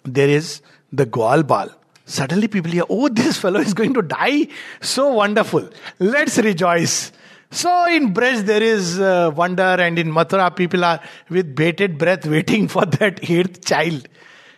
[0.03, 0.61] there is
[0.91, 1.69] the Gwal Bal.
[2.05, 4.47] Suddenly, people hear, oh, this fellow is going to die.
[4.81, 5.69] So wonderful.
[5.99, 7.13] Let's rejoice.
[7.53, 12.25] So, in Braj, there is uh, wonder, and in Mathura, people are with bated breath
[12.25, 14.07] waiting for that eighth child.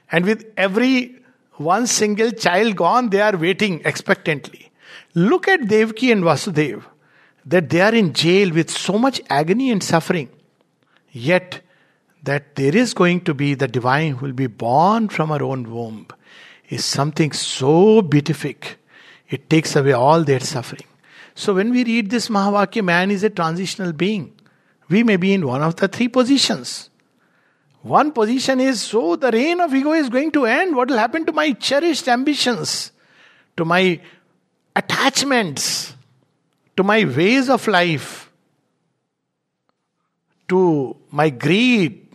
[0.10, 1.18] And with every
[1.56, 4.72] one single child gone, they are waiting expectantly.
[5.14, 6.86] Look at Devki and Vasudev,
[7.46, 10.30] that they are in jail with so much agony and suffering.
[11.12, 11.62] Yet,
[12.24, 15.70] that there is going to be the divine who will be born from our own
[15.70, 16.08] womb
[16.70, 18.78] is something so beatific.
[19.30, 20.88] It takes away all their suffering.
[21.36, 24.34] So, when we read this Mahavakya, man is a transitional being.
[24.90, 26.90] We may be in one of the three positions.
[27.82, 30.76] One position is so the reign of ego is going to end.
[30.76, 32.92] What will happen to my cherished ambitions,
[33.58, 34.00] to my
[34.76, 35.94] attachments,
[36.78, 38.26] to my ways of life?
[40.48, 42.08] to my greed,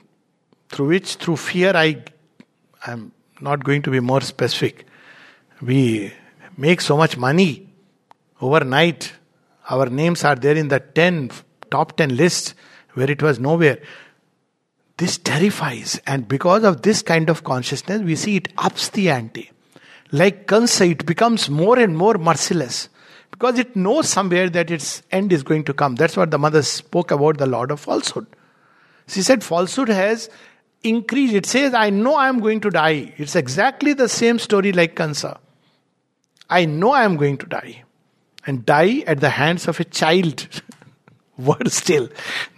[0.68, 2.02] through which, through fear, I
[2.86, 4.86] am not going to be more specific.
[5.60, 6.12] We
[6.56, 7.68] make so much money
[8.40, 9.12] overnight.
[9.68, 11.30] Our names are there in the 10
[11.70, 12.54] top 10 list
[12.94, 13.78] where it was nowhere.
[14.96, 19.50] This terrifies, and because of this kind of consciousness, we see it ups the ante.
[20.12, 22.88] Like Kansa, it becomes more and more merciless
[23.30, 25.94] because it knows somewhere that its end is going to come.
[25.94, 28.26] That's what the mother spoke about the Lord of falsehood.
[29.06, 30.28] She said, falsehood has
[30.82, 31.34] increased.
[31.34, 33.14] It says, I know I am going to die.
[33.16, 35.38] It's exactly the same story like Kansa.
[36.48, 37.84] I know I am going to die.
[38.46, 40.62] And die at the hands of a child.
[41.38, 42.08] Word still.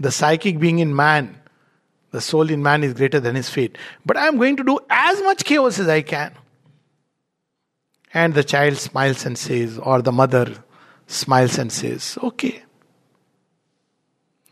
[0.01, 1.39] The psychic being in man,
[2.11, 3.79] the soul in man is greater than his fate.
[4.05, 6.33] But I am going to do as much chaos as I can.
[8.15, 10.53] And the child smiles and says, or the mother
[11.07, 12.63] smiles and says, Okay.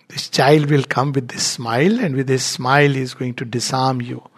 [0.09, 3.45] This child will come with this smile, and with this smile, he is going to
[3.45, 4.29] disarm you.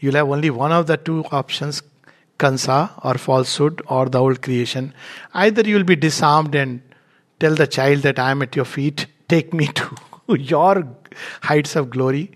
[0.00, 1.82] You'll have only one of the two options
[2.40, 4.92] kansa or falsehood or the old creation.
[5.34, 6.82] Either you will be disarmed and
[7.38, 9.96] tell the child that I am at your feet, take me to
[10.52, 10.88] your
[11.42, 12.32] heights of glory,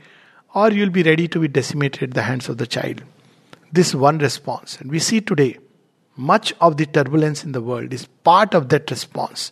[0.55, 3.03] or you'll be ready to be decimated at the hands of the child.
[3.73, 4.81] This one response.
[4.81, 5.59] And we see today
[6.17, 9.51] much of the turbulence in the world is part of that response.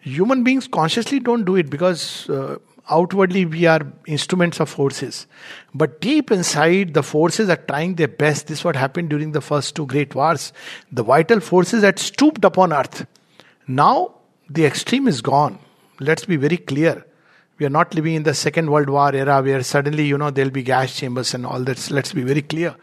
[0.00, 2.56] Human beings consciously don't do it because uh,
[2.90, 5.26] outwardly we are instruments of forces.
[5.74, 8.46] But deep inside, the forces are trying their best.
[8.46, 10.52] This is what happened during the first two great wars.
[10.92, 13.06] The vital forces had stooped upon earth.
[13.66, 14.14] Now,
[14.48, 15.58] the extreme is gone.
[16.00, 17.04] Let's be very clear.
[17.58, 20.50] We are not living in the Second World War era where suddenly, you know, there'll
[20.50, 21.90] be gas chambers and all that.
[21.90, 22.76] Let's be very clear.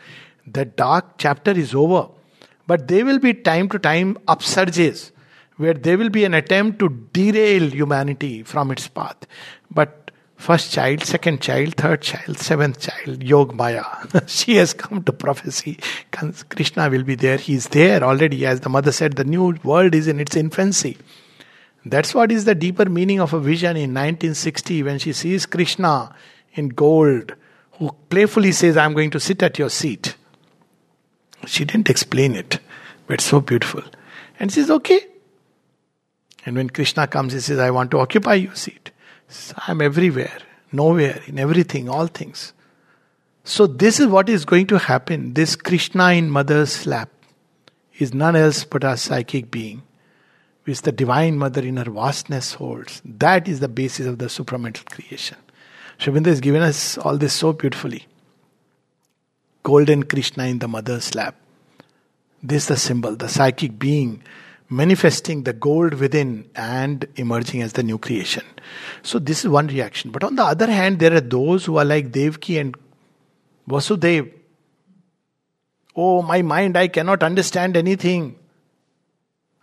[0.46, 2.10] The dark chapter is over.
[2.68, 5.12] But there will be time to time upsurges
[5.58, 9.26] where there will be an attempt to derail humanity from its path.
[9.72, 13.86] But first child, second child, third child, seventh child, Yog Maya,
[14.28, 15.80] she has come to prophecy.
[16.50, 17.38] Krishna will be there.
[17.38, 18.46] He is there already.
[18.46, 20.98] As the mother said, the new world is in its infancy.
[21.86, 26.14] That's what is the deeper meaning of a vision in 1960 when she sees Krishna
[26.54, 27.36] in gold,
[27.74, 30.16] who playfully says, I'm going to sit at your seat.
[31.46, 32.60] She didn't explain it,
[33.06, 33.84] but it's so beautiful.
[34.40, 35.06] And she says, Okay.
[36.46, 38.92] And when Krishna comes, he says, I want to occupy your seat.
[39.28, 40.38] Says, I'm everywhere,
[40.72, 42.54] nowhere, in everything, all things.
[43.44, 45.34] So, this is what is going to happen.
[45.34, 47.10] This Krishna in mother's lap
[47.98, 49.84] is none else but our psychic being,
[50.64, 53.02] which the Divine Mother in her vastness holds.
[53.06, 55.38] That is the basis of the supramental creation.
[55.98, 58.06] Sri Aurobindo has given us all this so beautifully
[59.66, 61.36] golden Krishna in the mother's lap.
[62.44, 64.22] This is the symbol, the psychic being
[64.70, 68.44] manifesting the gold within and emerging as the new creation.
[69.04, 70.12] So, this is one reaction.
[70.12, 72.76] But on the other hand, there are those who are like Devki and
[73.70, 74.32] Vasudev.
[75.96, 78.38] Oh, my mind, I cannot understand anything.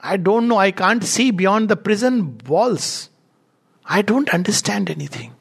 [0.01, 3.11] I don't know, I can't see beyond the prison walls.
[3.85, 5.35] I don't understand anything.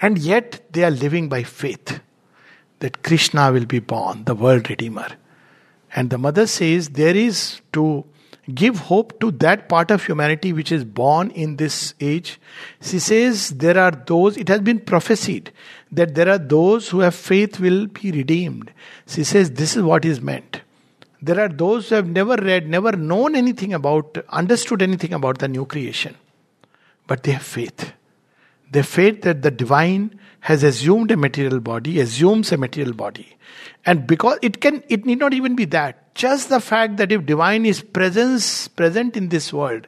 [0.00, 2.00] And yet, they are living by faith
[2.80, 5.08] that Krishna will be born, the world redeemer.
[5.94, 8.04] And the mother says there is to
[8.54, 12.40] give hope to that part of humanity which is born in this age.
[12.80, 15.52] She says there are those, it has been prophesied
[15.92, 18.72] that there are those who have faith will be redeemed.
[19.06, 20.62] She says this is what is meant.
[21.20, 25.48] There are those who have never read, never known anything about, understood anything about the
[25.48, 26.16] new creation,
[27.06, 27.92] but they have faith.
[28.74, 33.36] Have faith that the divine has assumed a material body, assumes a material body.
[33.84, 36.14] And because it can, it need not even be that.
[36.14, 39.86] Just the fact that if divine is presence, present in this world,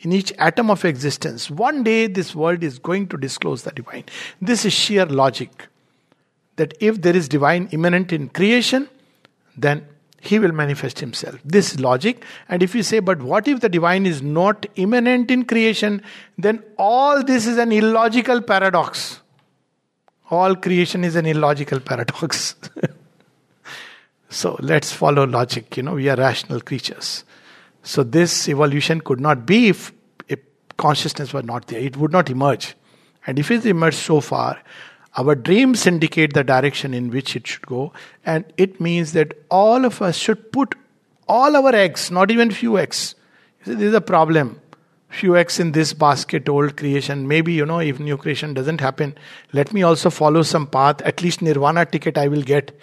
[0.00, 4.04] in each atom of existence, one day this world is going to disclose the divine.
[4.40, 5.68] This is sheer logic.
[6.56, 8.88] That if there is divine immanent in creation,
[9.56, 9.86] then
[10.24, 11.38] he will manifest himself.
[11.44, 12.24] This logic.
[12.48, 16.00] And if you say, but what if the divine is not immanent in creation,
[16.38, 19.18] then all this is an illogical paradox
[20.32, 22.56] all creation is an illogical paradox.
[24.30, 25.76] so let's follow logic.
[25.76, 27.24] You know, we are rational creatures.
[27.82, 29.92] So this evolution could not be if,
[30.28, 30.38] if
[30.78, 31.80] consciousness were not there.
[31.80, 32.74] It would not emerge.
[33.26, 34.58] And if it emerged so far,
[35.16, 37.92] our dreams indicate the direction in which it should go.
[38.24, 40.74] And it means that all of us should put
[41.28, 43.14] all our eggs, not even few eggs.
[43.64, 44.60] This is a problem
[45.12, 47.28] few eggs in this basket, old creation.
[47.28, 49.14] Maybe, you know, if new creation doesn't happen,
[49.52, 51.02] let me also follow some path.
[51.02, 52.78] At least nirvana ticket I will get.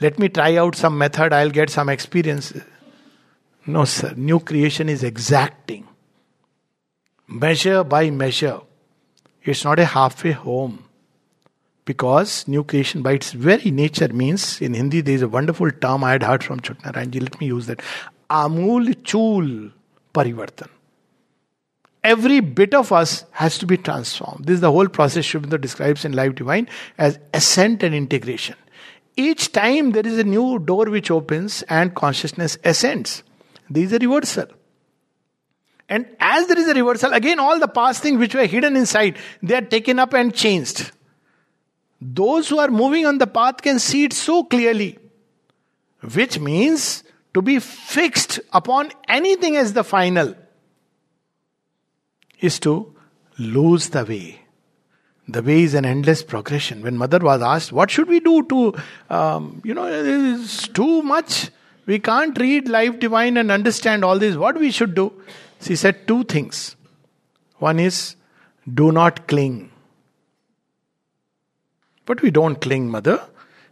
[0.00, 2.52] Let me try out some method, I'll get some experience.
[3.66, 4.14] No, sir.
[4.16, 5.86] New creation is exacting.
[7.28, 8.60] Measure by measure.
[9.44, 10.84] It's not a halfway home.
[11.84, 16.04] Because new creation by its very nature means, in Hindi there is a wonderful term
[16.04, 17.80] I had heard from Chutnaranji, let me use that.
[18.28, 19.72] Amul chul
[20.14, 20.68] parivartan
[22.02, 24.44] every bit of us has to be transformed.
[24.44, 28.56] This is the whole process Aurobindo describes in Life Divine as ascent and integration.
[29.16, 33.22] Each time there is a new door which opens and consciousness ascends.
[33.68, 34.46] There is a reversal.
[35.88, 39.16] And as there is a reversal, again, all the past things which were hidden inside,
[39.42, 40.92] they are taken up and changed.
[42.00, 44.98] Those who are moving on the path can see it so clearly,
[46.14, 50.34] which means to be fixed upon anything as the final
[52.40, 52.94] is to
[53.38, 54.40] lose the way.
[55.28, 56.82] The way is an endless progression.
[56.82, 58.74] When mother was asked, What should we do to,
[59.10, 61.50] um, you know, it's too much.
[61.86, 64.36] We can't read Life Divine and understand all this.
[64.36, 65.12] What we should do?
[65.60, 66.76] She said two things.
[67.58, 68.16] One is,
[68.72, 69.69] do not cling.
[72.10, 73.22] But we don't cling, mother.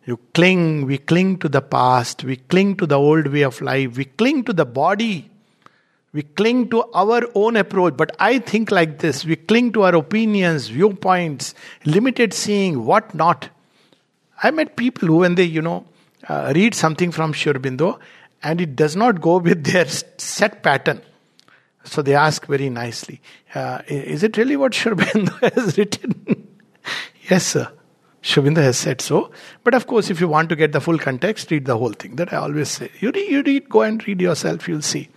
[0.07, 3.97] You cling, we cling to the past, we cling to the old way of life,
[3.97, 5.29] we cling to the body,
[6.13, 7.97] we cling to our own approach.
[7.97, 11.53] But I think like this we cling to our opinions, viewpoints,
[11.85, 13.49] limited seeing, what not.
[14.41, 15.85] I met people who, when they, you know,
[16.29, 17.99] uh, read something from Sri Aurobindo
[18.41, 21.03] and it does not go with their set pattern.
[21.83, 23.21] So they ask very nicely,
[23.53, 26.47] uh, Is it really what Sri Aurobindo has written?
[27.29, 27.73] yes, sir.
[28.35, 29.31] Aurobindo has said so.
[29.65, 32.17] But of course, if you want to get the full context, read the whole thing.
[32.17, 32.91] That I always say.
[33.01, 35.09] You read, you read go and read yourself, you'll see.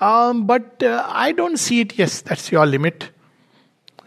[0.00, 1.98] Um, but uh, I don't see it.
[1.98, 3.10] Yes, that's your limit.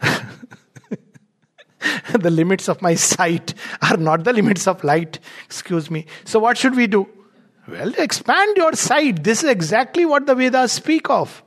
[2.12, 5.20] the limits of my sight are not the limits of light.
[5.44, 6.06] Excuse me.
[6.24, 7.08] So, what should we do?
[7.68, 9.24] Well, expand your sight.
[9.24, 11.42] This is exactly what the Vedas speak of.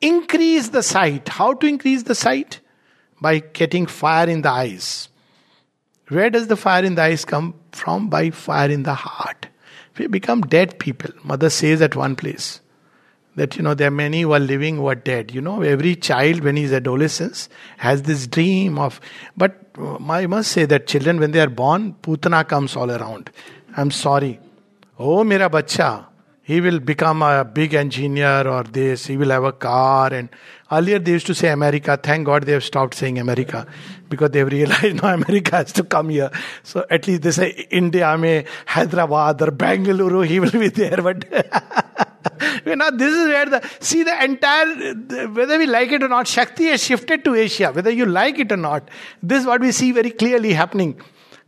[0.00, 1.28] Increase the sight.
[1.28, 2.60] How to increase the sight?
[3.20, 5.08] By getting fire in the eyes.
[6.08, 8.08] Where does the fire in the eyes come from?
[8.08, 9.48] By fire in the heart.
[9.98, 11.10] We become dead people.
[11.22, 12.60] Mother says at one place
[13.34, 15.32] that you know there are many who are living who are dead.
[15.34, 17.48] You know, every child when he's adolescence
[17.78, 19.00] has this dream of.
[19.36, 23.30] But uh, I must say that children when they are born, putana comes all around.
[23.76, 24.40] I'm sorry.
[24.98, 26.08] Oh, mera bacha
[26.48, 30.14] he will become a big engineer or this, he will have a car.
[30.14, 30.30] And
[30.72, 31.98] earlier they used to say America.
[32.02, 33.66] Thank God they have stopped saying America
[34.08, 36.30] because they've realized now America has to come here.
[36.62, 41.02] So at least they say India, may Hyderabad or Bangalore, he will be there.
[41.02, 41.26] But
[42.64, 46.26] you know, this is where the see the entire whether we like it or not,
[46.26, 48.88] Shakti has shifted to Asia, whether you like it or not.
[49.22, 50.98] This is what we see very clearly happening.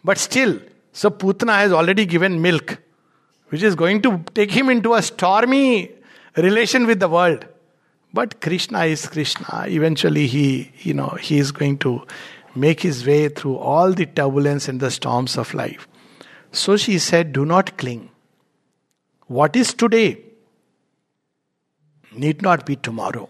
[0.05, 0.61] But still,
[0.93, 2.77] so Putna has already given milk
[3.51, 5.91] which is going to take him into a stormy
[6.37, 7.47] relation with the world.
[8.13, 9.67] But Krishna is Krishna.
[9.69, 12.05] Eventually, he, you know, he is going to
[12.55, 15.87] make his way through all the turbulence and the storms of life.
[16.53, 18.11] So she said, Do not cling.
[19.27, 20.19] What is today
[22.13, 23.29] need not be tomorrow.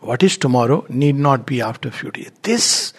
[0.00, 2.30] What is tomorrow need not be after few days.
[2.42, 2.92] This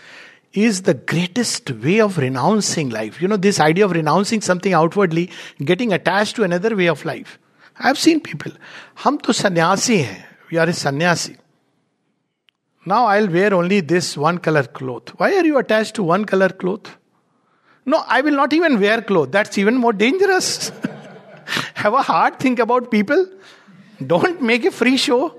[0.66, 3.22] is the greatest way of renouncing life.
[3.22, 5.30] You know, this idea of renouncing something outwardly,
[5.64, 7.38] getting attached to another way of life.
[7.80, 8.52] I've seen people.
[8.96, 10.26] Hum to sannyasi hai.
[10.52, 11.38] We are a sannyasi.
[12.86, 15.10] Now I'll wear only this one color cloth.
[15.18, 16.98] Why are you attached to one color cloth?
[17.86, 19.30] No, I will not even wear clothes.
[19.32, 20.72] That's even more dangerous.
[21.76, 23.28] Have a heart, think about people.
[24.06, 25.37] Don't make a free show.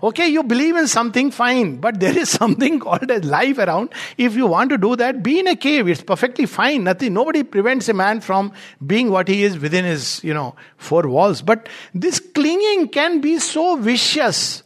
[0.00, 3.90] Okay, you believe in something, fine, but there is something called as life around.
[4.16, 5.88] If you want to do that, be in a cave.
[5.88, 6.84] It's perfectly fine.
[6.84, 8.52] Nothing, nobody prevents a man from
[8.86, 11.42] being what he is within his, you know, four walls.
[11.42, 14.62] But this clinging can be so vicious.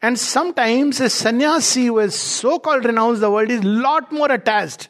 [0.00, 4.88] And sometimes a sannyasi who has so called renounced the world is lot more attached.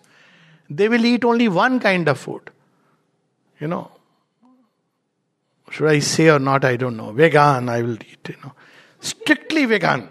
[0.70, 2.50] They will eat only one kind of food.
[3.60, 3.90] You know.
[5.70, 6.64] Should I say or not?
[6.64, 7.12] I don't know.
[7.12, 8.52] Vegan, I will eat, you know
[9.02, 10.08] strictly vegan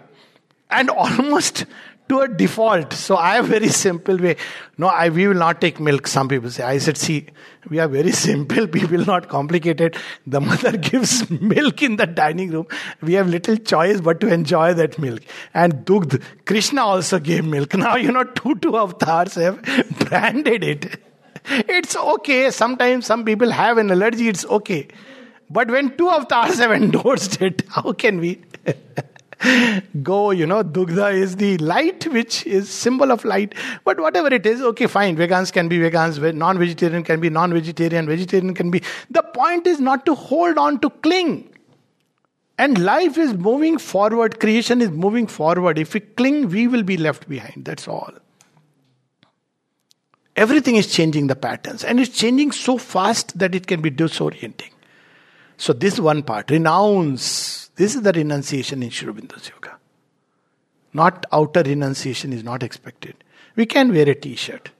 [0.70, 1.66] and almost
[2.08, 2.92] to a default.
[2.92, 4.36] So I have very simple way.
[4.76, 6.06] No, I we will not take milk.
[6.06, 6.62] Some people say.
[6.62, 7.26] I said, see,
[7.68, 9.96] we are very simple people, not complicated.
[10.26, 12.66] The mother gives milk in the dining room.
[13.00, 15.22] We have little choice but to enjoy that milk.
[15.54, 17.74] And Dugdh, Krishna also gave milk.
[17.82, 19.62] Now you know two two avatars have
[19.98, 21.00] branded it.
[21.78, 22.50] It's okay.
[22.50, 24.28] Sometimes some people have an allergy.
[24.28, 24.86] It's okay.
[25.50, 28.40] But when two avatars have endorsed it, how can we?
[30.02, 33.54] go you know dugdha is the light which is symbol of light.
[33.84, 38.54] But whatever it is okay fine vegans can be vegans non-vegetarian can be non-vegetarian vegetarian
[38.54, 38.82] can be.
[39.10, 41.48] The point is not to hold on to cling.
[42.58, 45.78] And life is moving forward creation is moving forward.
[45.78, 48.12] If we cling we will be left behind that's all.
[50.34, 54.70] Everything is changing the patterns and it's changing so fast that it can be disorienting.
[55.58, 59.78] So this one part renounce this is the renunciation in Sri yoga.
[60.92, 63.14] Not outer renunciation is not expected.
[63.56, 64.70] We can wear a t-shirt.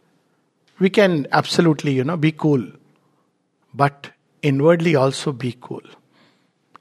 [0.79, 2.67] We can absolutely, you know, be cool.
[3.73, 4.11] But
[4.43, 5.83] inwardly also be cool.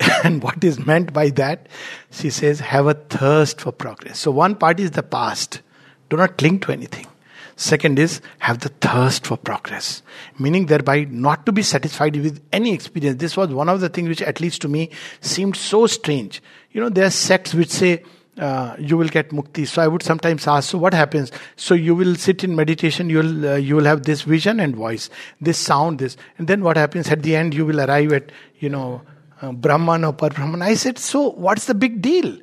[0.23, 1.67] and what is meant by that?
[2.09, 4.19] She says, have a thirst for progress.
[4.19, 5.61] So one part is the past.
[6.09, 7.07] Do not cling to anything.
[7.55, 10.01] Second is have the thirst for progress,
[10.39, 13.19] meaning thereby not to be satisfied with any experience.
[13.19, 14.89] This was one of the things which, at least to me,
[15.19, 16.41] seemed so strange.
[16.71, 18.03] You know, there are sects which say,
[18.37, 19.67] uh, you will get mukti.
[19.67, 21.31] So I would sometimes ask, so what happens?
[21.55, 24.75] So you will sit in meditation, you will uh, you will have this vision and
[24.75, 25.09] voice,
[25.41, 27.53] this sound, this, and then what happens at the end?
[27.53, 29.01] You will arrive at you know
[29.41, 30.61] uh, Brahman or Parbrahman.
[30.63, 32.37] I said, so what's the big deal?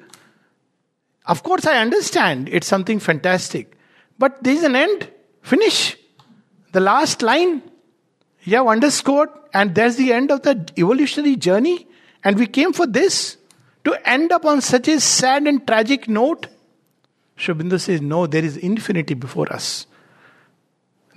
[1.27, 3.77] Of course, I understand it's something fantastic,
[4.19, 5.11] but there is an end.
[5.43, 5.97] Finish
[6.73, 7.63] the last line.
[8.43, 11.87] You have underscored, and there's the end of the evolutionary journey.
[12.25, 13.37] And we came for this
[13.85, 16.47] to end up on such a sad and tragic note?
[17.37, 19.87] Sri Aurobindo says, No, there is infinity before us.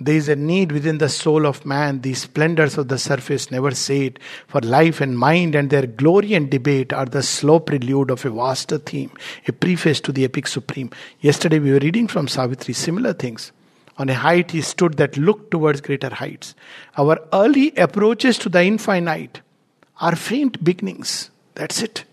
[0.04, 2.00] There is a need within the soul of man.
[2.00, 6.50] The splendors of the surface never sate, for life and mind and their glory and
[6.50, 9.12] debate are the slow prelude of a vaster theme,
[9.46, 10.90] a preface to the epic supreme.
[11.20, 13.52] Yesterday we were reading from Savitri similar things.
[13.98, 16.54] On a height he stood that looked towards greater heights.
[16.96, 19.40] Our early approaches to the infinite
[20.00, 21.30] are faint beginnings.
[21.54, 22.04] That's it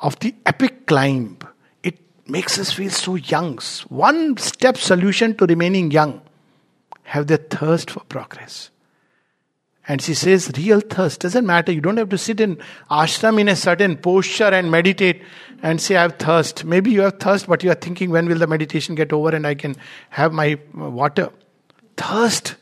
[0.00, 1.38] of the epic climb.
[1.82, 3.58] It makes us feel so young.
[3.88, 6.22] One step solution to remaining young.
[7.10, 8.70] Have their thirst for progress.
[9.88, 11.72] And she says, real thirst doesn't matter.
[11.72, 12.58] You don't have to sit in
[12.88, 15.22] ashram in a certain posture and meditate
[15.60, 16.64] and say, I have thirst.
[16.64, 19.44] Maybe you have thirst, but you are thinking, when will the meditation get over and
[19.44, 19.74] I can
[20.10, 21.30] have my uh, water?
[21.96, 22.54] Thirst.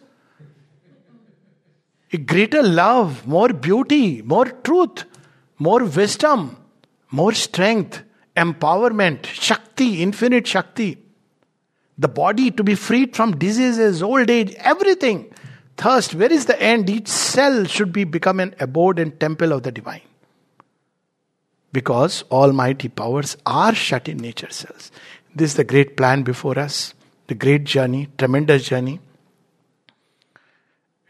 [2.15, 5.05] A greater love, more beauty, more truth,
[5.59, 6.57] more wisdom,
[7.11, 8.03] more strength,
[8.35, 10.97] empowerment, Shakti, infinite Shakti.
[11.99, 15.33] The body to be freed from diseases, old age, everything.
[15.77, 16.89] Thirst, where is the end?
[16.89, 20.03] Each cell should be become an abode and temple of the divine.
[21.73, 24.91] Because almighty powers are shut in nature cells.
[25.35, 26.95] This is the great plan before us,
[27.27, 29.01] the great journey, tremendous journey,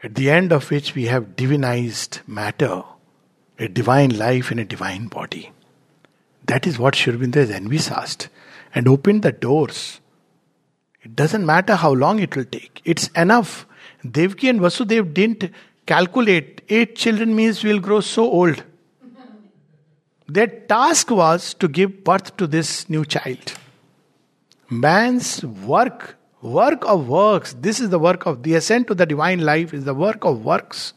[0.01, 2.83] at the end of which we have divinized matter,
[3.57, 5.51] a divine life in a divine body.
[6.45, 8.27] That is what Sri Aurobindo has envisaged
[8.73, 9.99] and opened the doors.
[11.09, 12.81] It doesn't matter how long it will take.
[12.85, 13.65] It's enough.
[14.05, 15.51] Devki and Vasudev didn't
[15.87, 18.63] calculate eight children means we'll grow so old.
[20.27, 23.53] Their task was to give birth to this new child.
[24.69, 29.39] Man's work, work of works, this is the work of the ascent to the divine
[29.39, 30.93] life, is the work of works,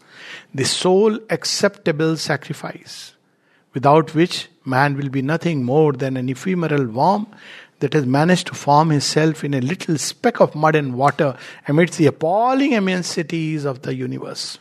[0.54, 3.14] the sole acceptable sacrifice,
[3.72, 7.26] without which Man will be nothing more than an ephemeral worm
[7.82, 11.36] that has managed to form himself in a little speck of mud and water
[11.68, 14.58] amidst the appalling immensities of the universe.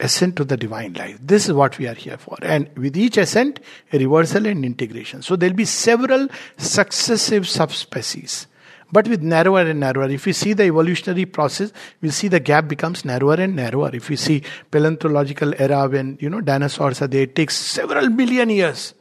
[0.00, 1.16] Ascent to the divine life.
[1.20, 2.36] This is what we are here for.
[2.42, 3.60] And with each ascent,
[3.92, 5.22] a reversal and integration.
[5.22, 6.28] So there will be several
[6.58, 8.48] successive subspecies
[8.92, 10.08] but with narrower and narrower.
[10.08, 13.90] If we see the evolutionary process, we'll see the gap becomes narrower and narrower.
[13.92, 18.50] If we see paleontological era when you know dinosaurs are there, it takes several million
[18.50, 18.94] years.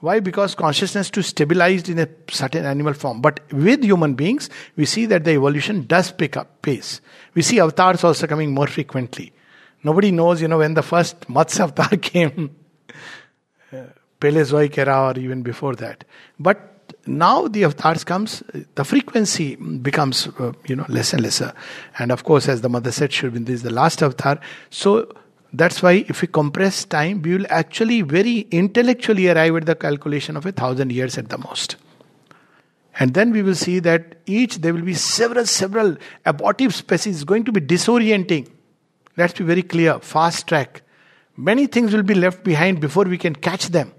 [0.00, 0.20] Why?
[0.20, 3.20] Because consciousness to stabilized in a certain animal form.
[3.20, 7.00] But with human beings, we see that the evolution does pick up pace.
[7.34, 9.32] We see avatars also coming more frequently.
[9.82, 12.54] Nobody knows, you know, when the first Matsya avatar came,
[14.20, 16.04] Paleozoic era or even before that.
[16.38, 18.42] But now the avatars comes,
[18.74, 21.52] the frequency becomes uh, you know less and lesser.
[21.98, 24.40] And of course, as the mother said, Sri Aurobindo is the last avatar.
[24.70, 25.12] So
[25.52, 30.36] that's why if we compress time, we will actually very intellectually arrive at the calculation
[30.36, 31.76] of a thousand years at the most.
[33.00, 35.96] And then we will see that each there will be several, several
[36.26, 38.50] abortive species going to be disorienting.
[39.16, 40.82] Let's be very clear, fast track.
[41.36, 43.92] Many things will be left behind before we can catch them.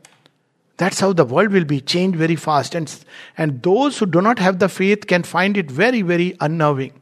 [0.78, 2.76] That's how the world will be changed very fast.
[2.76, 2.94] And,
[3.38, 6.94] and those who do not have the faith can find it very, very unnerving.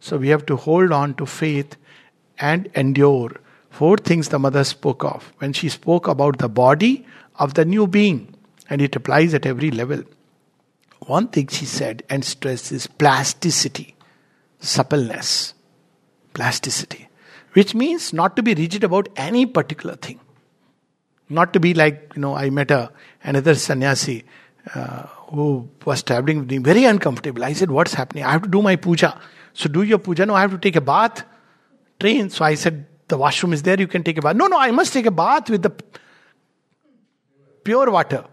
[0.00, 1.76] So we have to hold on to faith
[2.38, 3.40] and endure.
[3.72, 7.06] Four things the mother spoke of when she spoke about the body
[7.36, 8.34] of the new being,
[8.68, 10.02] and it applies at every level.
[11.06, 13.96] One thing she said and stressed is plasticity,
[14.60, 15.54] suppleness,
[16.34, 17.08] plasticity,
[17.54, 20.20] which means not to be rigid about any particular thing.
[21.30, 22.92] Not to be like, you know, I met a,
[23.24, 24.24] another sannyasi
[24.74, 27.42] uh, who was traveling with me, very uncomfortable.
[27.42, 28.24] I said, What's happening?
[28.24, 29.18] I have to do my puja.
[29.54, 30.26] So, do your puja.
[30.26, 31.24] No, I have to take a bath.
[31.98, 32.28] Train.
[32.28, 34.36] So, I said, The washroom is there, you can take a bath.
[34.36, 35.72] No, no, I must take a bath with the
[37.62, 38.24] pure water.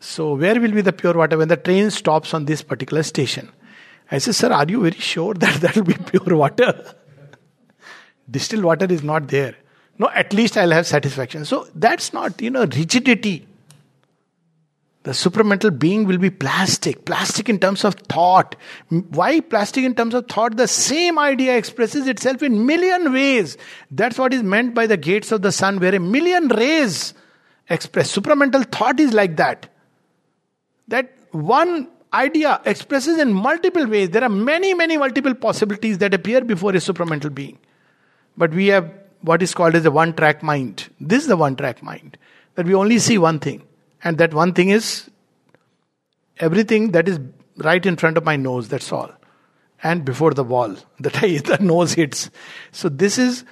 [0.00, 3.48] So, where will be the pure water when the train stops on this particular station?
[4.10, 6.94] I said, Sir, are you very sure that that will be pure water?
[8.30, 9.54] Distilled water is not there.
[9.96, 11.46] No, at least I'll have satisfaction.
[11.46, 13.46] So that's not, you know, rigidity.
[15.02, 18.54] The supramental being will be plastic, plastic in terms of thought.
[18.90, 20.58] Why plastic in terms of thought?
[20.58, 23.56] The same idea expresses itself in million ways.
[23.90, 27.14] That's what is meant by the gates of the sun, where a million rays
[27.70, 28.14] express.
[28.14, 29.68] Supramental thought is like that.
[30.88, 34.10] That one idea expresses in multiple ways.
[34.10, 37.58] There are many, many multiple possibilities that appear before a supramental being.
[38.36, 38.92] But we have
[39.22, 40.90] what is called as a one track mind.
[41.00, 42.18] This is the one track mind.
[42.56, 43.62] That we only see one thing.
[44.02, 45.10] And that one thing is
[46.38, 47.20] everything that is
[47.58, 49.10] right in front of my nose, that's all.
[49.82, 52.30] And before the wall that I, the nose hits.
[52.72, 53.44] So this is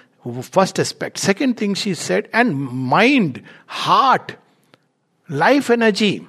[0.43, 1.19] first aspect.
[1.19, 4.37] Second thing she said, and mind, heart,
[5.29, 6.27] life energy.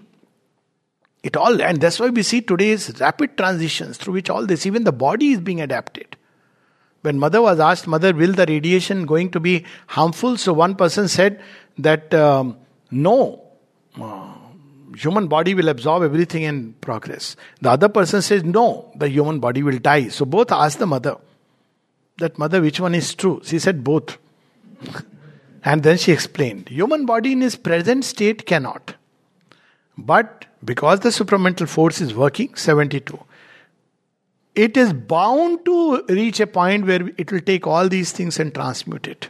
[1.22, 4.86] It all, and that's why we see today's rapid transitions through which all this, even
[4.86, 6.16] the body is being adapted.
[7.02, 10.38] When mother was asked, Mother, will the radiation going to be harmful?
[10.38, 11.42] So one person said
[11.78, 12.58] that um,
[12.92, 13.49] no,
[14.02, 14.34] uh,
[14.96, 17.36] human body will absorb everything in progress.
[17.62, 20.10] The other person says no, the human body will die.
[20.10, 21.18] So both asked the mother,
[22.18, 23.42] that mother, which one is true?
[23.44, 24.18] She said both.
[25.64, 28.96] and then she explained, human body in its present state cannot.
[29.98, 33.20] But because the supramental force is working, 72,
[34.56, 38.54] it is bound to reach a point where it will take all these things and
[38.54, 39.30] transmute it.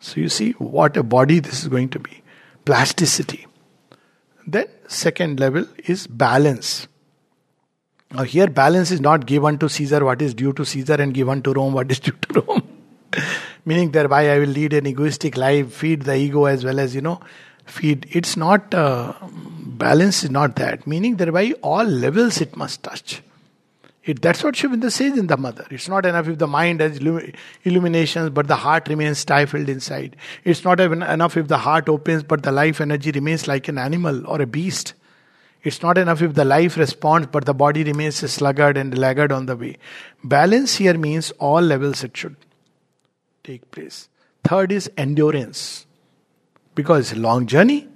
[0.00, 2.22] So you see what a body this is going to be.
[2.64, 3.46] Plasticity.
[4.46, 6.88] Then, second level is balance.
[8.12, 11.42] Now, here, balance is not given to Caesar what is due to Caesar and given
[11.42, 12.68] to Rome what is due to Rome.
[13.64, 17.00] Meaning, thereby I will lead an egoistic life, feed the ego as well as, you
[17.00, 17.20] know,
[17.66, 18.06] feed.
[18.10, 20.86] It's not, uh, balance is not that.
[20.86, 23.22] Meaning, thereby all levels it must touch.
[24.04, 25.66] It, that's what Aurobindo says in the mother.
[25.70, 26.98] It's not enough if the mind has
[27.64, 30.16] illuminations, but the heart remains stifled inside.
[30.44, 33.76] It's not even enough if the heart opens, but the life energy remains like an
[33.76, 34.94] animal or a beast.
[35.62, 39.44] It's not enough if the life responds, but the body remains sluggard and laggard on
[39.44, 39.76] the way.
[40.24, 42.36] Balance here means all levels it should
[43.44, 44.08] take place.
[44.44, 45.86] Third is endurance.
[46.74, 47.88] Because it's a long journey,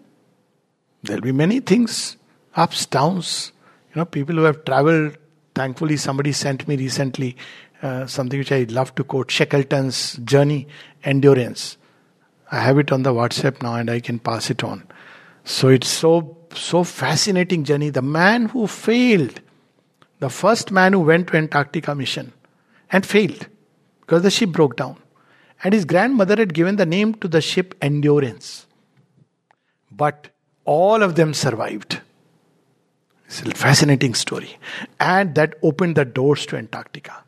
[1.03, 2.19] there'll be many things,
[2.55, 3.53] ups, downs.
[3.95, 5.17] You know, people who have traveled
[5.55, 7.37] Thankfully, somebody sent me recently
[7.83, 10.67] uh, something which I love to quote Shackleton's Journey
[11.05, 11.77] Endurance.
[12.51, 14.85] I have it on the WhatsApp now and I can pass it on.
[15.45, 17.91] So it's so so fascinating journey.
[17.91, 19.41] The man who failed,
[20.21, 22.33] the first man who went to Antarctica mission
[22.91, 23.47] and failed
[24.01, 24.97] because the ship broke down.
[25.63, 28.67] And his grandmother had given the name to the ship Endurance.
[29.91, 30.29] But
[30.65, 32.01] all of them survived.
[33.41, 34.57] It's a fascinating story.
[35.01, 37.25] And that opened the doors to Antarctica.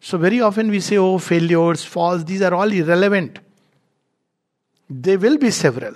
[0.00, 3.38] So, very often we say, oh, failures, falls, these are all irrelevant.
[4.88, 5.94] There will be several.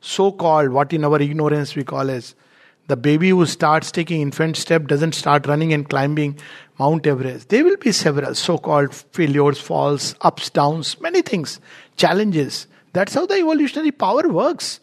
[0.00, 2.34] So called, what in our ignorance we call as
[2.86, 6.38] the baby who starts taking infant step doesn't start running and climbing
[6.78, 7.48] Mount Everest.
[7.48, 11.60] There will be several so called failures, falls, ups, downs, many things,
[11.96, 12.66] challenges.
[12.92, 14.80] That's how the evolutionary power works.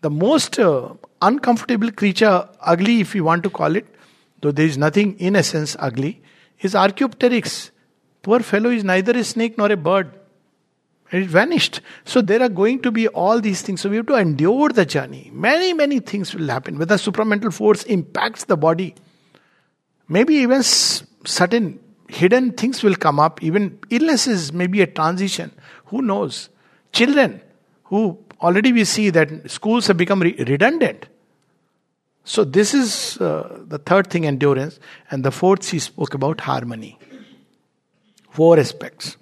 [0.00, 3.86] The most uh, uncomfortable creature, ugly if you want to call it,
[4.40, 6.22] though there is nothing in essence ugly,
[6.60, 7.70] is Archaeopteryx.
[8.22, 10.12] Poor fellow is neither a snake nor a bird.
[11.10, 11.80] It vanished.
[12.04, 13.80] So there are going to be all these things.
[13.80, 15.30] So we have to endure the journey.
[15.32, 16.78] Many, many things will happen.
[16.78, 18.94] Whether supramental force impacts the body,
[20.06, 23.42] maybe even certain hidden things will come up.
[23.42, 25.50] Even illnesses may be a transition.
[25.86, 26.50] Who knows?
[26.92, 27.40] Children
[27.84, 31.06] who already we see that schools have become re- redundant.
[32.24, 34.78] So, this is uh, the third thing endurance.
[35.10, 36.98] And the fourth, he spoke about harmony.
[38.30, 39.16] Four aspects.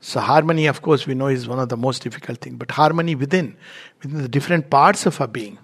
[0.00, 3.14] So, harmony, of course, we know is one of the most difficult things, but harmony
[3.14, 3.56] within,
[4.02, 5.58] within the different parts of our being.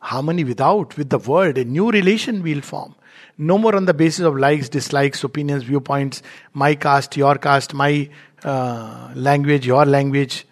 [0.00, 2.96] Harmony without, with the world, a new relation we'll form.
[3.38, 8.10] No more on the basis of likes, dislikes, opinions, viewpoints, my caste, your caste, my
[8.42, 10.44] uh, language, your language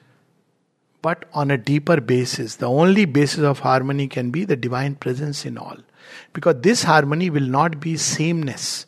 [1.03, 2.57] but on a deeper basis.
[2.57, 5.76] The only basis of harmony can be the divine presence in all.
[6.32, 8.86] Because this harmony will not be sameness.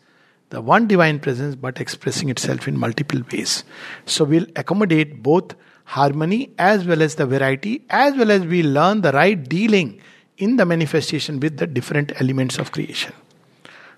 [0.51, 3.65] The one divine presence, but expressing itself in multiple ways.
[4.05, 5.55] So we'll accommodate both
[5.85, 10.01] harmony as well as the variety, as well as we learn the right dealing
[10.37, 13.13] in the manifestation with the different elements of creation.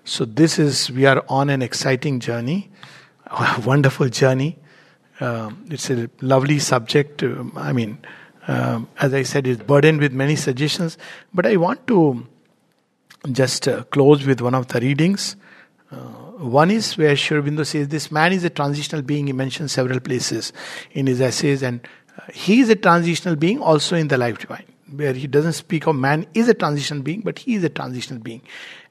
[0.05, 2.71] So this is, we are on an exciting journey,
[3.25, 4.59] a wonderful journey
[5.19, 7.23] um, it's a lovely subject.
[7.55, 7.97] I mean,
[8.47, 10.97] um, as I said, it's burdened with many suggestions.
[11.33, 12.27] But I want to
[13.31, 15.35] just uh, close with one of the readings.
[15.91, 15.97] Uh,
[16.37, 19.27] one is where Sri says, This man is a transitional being.
[19.27, 20.51] He mentions several places
[20.91, 21.87] in his essays, and
[22.17, 25.87] uh, he is a transitional being also in the life divine, where he doesn't speak
[25.87, 28.41] of man is a transitional being, but he is a transitional being.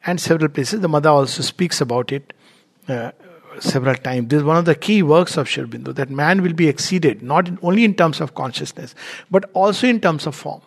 [0.06, 2.32] And several places, the mother also speaks about it.
[3.60, 4.28] Several times.
[4.28, 7.22] This is one of the key works of Sri Aurobindo that man will be exceeded
[7.22, 8.94] not only in terms of consciousness
[9.30, 10.62] but also in terms of form.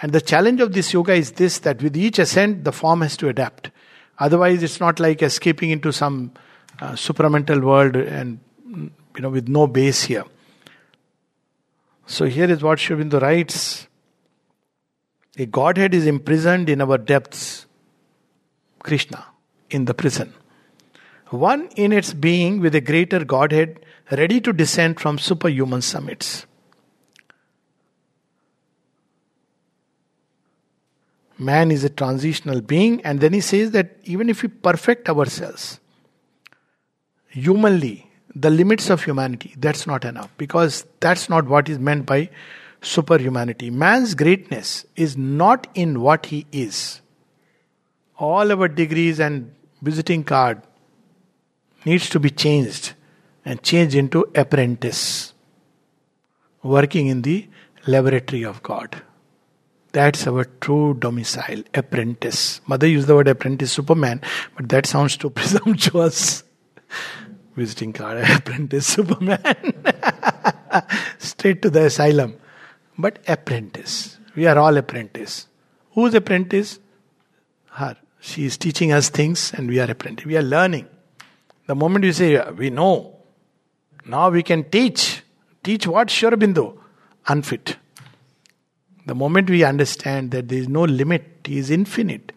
[0.00, 3.16] And the challenge of this yoga is this that with each ascent, the form has
[3.18, 3.70] to adapt.
[4.18, 6.32] Otherwise, it's not like escaping into some
[6.80, 10.24] uh, supramental world and you know with no base here.
[12.06, 13.86] So here is what Sri Aurobindo writes.
[15.36, 17.66] A Godhead is imprisoned in our depths.
[18.80, 19.26] Krishna
[19.70, 20.32] in the prison.
[21.30, 26.46] One in its being with a greater Godhead ready to descend from superhuman summits.
[31.38, 35.78] Man is a transitional being, and then he says that even if we perfect ourselves
[37.28, 42.30] humanly, the limits of humanity, that's not enough because that's not what is meant by
[42.80, 43.70] superhumanity.
[43.70, 47.00] Man's greatness is not in what he is.
[48.18, 50.62] All our degrees and visiting card
[51.84, 52.94] needs to be changed
[53.44, 55.32] and changed into apprentice
[56.62, 57.48] working in the
[57.86, 59.02] laboratory of God.
[59.92, 62.60] That's our true domicile, apprentice.
[62.66, 64.20] Mother used the word apprentice, Superman,
[64.56, 66.44] but that sounds too presumptuous.
[67.56, 69.38] Visiting card, apprentice, Superman.
[71.18, 72.36] Straight to the asylum.
[72.98, 74.18] But apprentice.
[74.34, 75.46] We are all apprentice.
[75.92, 76.78] Who's apprentice?
[77.70, 77.96] Her.
[78.20, 80.26] She is teaching us things and we are apprentice.
[80.26, 80.88] We are learning.
[81.68, 83.14] The moment you say, we know,
[84.06, 85.22] now we can teach.
[85.62, 86.08] Teach what?
[86.08, 86.78] Sri Aurobindo.
[87.26, 87.76] Unfit.
[89.04, 92.32] The moment we understand that there is no limit, He is infinite.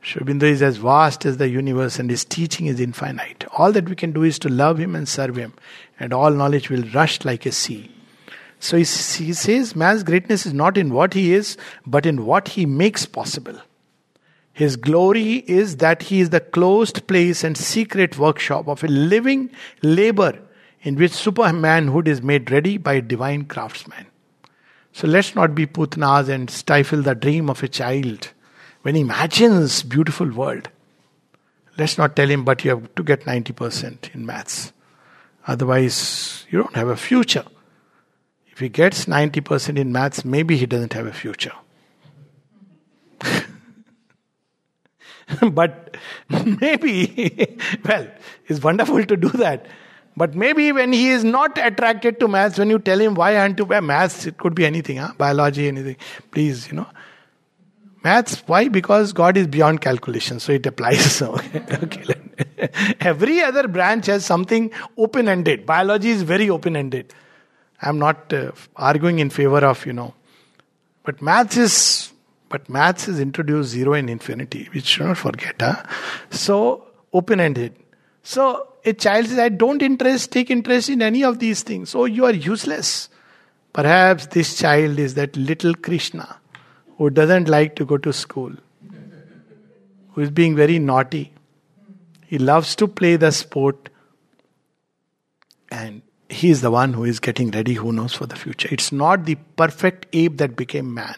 [0.00, 3.44] Sri Aurobindo is as vast as the universe and His teaching is infinite.
[3.56, 5.54] All that we can do is to love Him and serve Him,
[6.00, 7.88] and all knowledge will rush like a sea.
[8.58, 12.48] So he, he says man's greatness is not in what he is, but in what
[12.48, 13.60] he makes possible.
[14.52, 19.50] His glory is that he is the closed place and secret workshop of a living
[19.82, 20.38] labor
[20.82, 24.06] in which supermanhood is made ready by a divine craftsman.
[24.92, 28.30] So let's not be putnas and stifle the dream of a child
[28.82, 30.68] when he imagines beautiful world.
[31.78, 34.72] Let's not tell him, but you have to get 90% in maths.
[35.46, 37.44] Otherwise, you don't have a future.
[38.48, 41.52] If he gets 90% in maths, maybe he doesn't have a future.
[45.52, 45.96] but
[46.60, 48.08] maybe, well,
[48.46, 49.66] it's wonderful to do that.
[50.16, 53.58] But maybe when he is not attracted to maths, when you tell him why aren't
[53.58, 55.12] you maths, it could be anything, huh?
[55.16, 55.96] biology, anything.
[56.30, 56.86] Please, you know.
[58.04, 58.68] Maths, why?
[58.68, 61.22] Because God is beyond calculation, so it applies.
[61.22, 61.62] okay.
[61.82, 62.98] okay.
[63.00, 65.64] Every other branch has something open ended.
[65.64, 67.14] Biology is very open ended.
[67.80, 70.14] I'm not uh, arguing in favor of, you know.
[71.04, 72.11] But maths is
[72.52, 75.56] but maths is introduced zero and infinity, which should not forget.
[75.60, 75.82] Huh?
[76.30, 77.74] So open ended.
[78.22, 81.90] So a child says, I don't interest, take interest in any of these things.
[81.90, 83.08] So you are useless.
[83.72, 86.38] Perhaps this child is that little Krishna
[86.98, 88.52] who doesn't like to go to school,
[90.12, 91.32] who is being very naughty.
[92.26, 93.88] He loves to play the sport,
[95.70, 98.68] and he is the one who is getting ready, who knows for the future.
[98.70, 101.16] It's not the perfect ape that became man,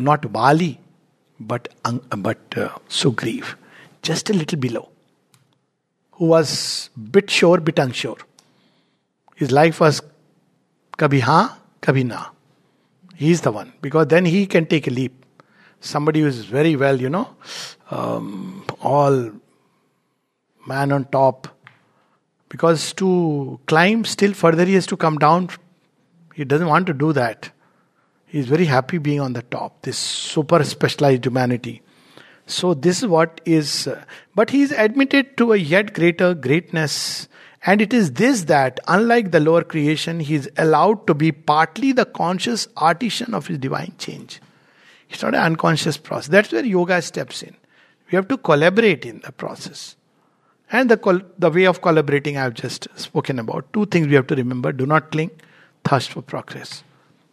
[0.00, 0.80] not Vali,
[1.38, 3.54] but, but uh, Sugriv,
[4.02, 4.88] just a little below
[6.20, 8.18] who was bit sure, bit unsure.
[9.36, 10.02] His life was
[10.98, 12.26] kabhi ha, kabhi na.
[13.16, 15.24] He's the one because then he can take a leap.
[15.80, 17.30] Somebody who is very well, you know,
[17.90, 19.30] um, all
[20.66, 21.48] man on top.
[22.50, 25.48] Because to climb still further, he has to come down.
[26.34, 27.50] He doesn't want to do that.
[28.30, 31.82] He's very happy being on the top, this super specialized humanity.
[32.46, 34.04] So, this is what is, uh,
[34.36, 37.26] but he is admitted to a yet greater greatness.
[37.66, 41.90] And it is this that, unlike the lower creation, he is allowed to be partly
[41.90, 44.40] the conscious artisan of his divine change.
[45.08, 46.28] It's not an unconscious process.
[46.28, 47.56] That's where yoga steps in.
[48.12, 49.96] We have to collaborate in the process.
[50.70, 53.72] And the, col- the way of collaborating I've just spoken about.
[53.72, 55.32] Two things we have to remember do not cling,
[55.84, 56.84] thirst for progress.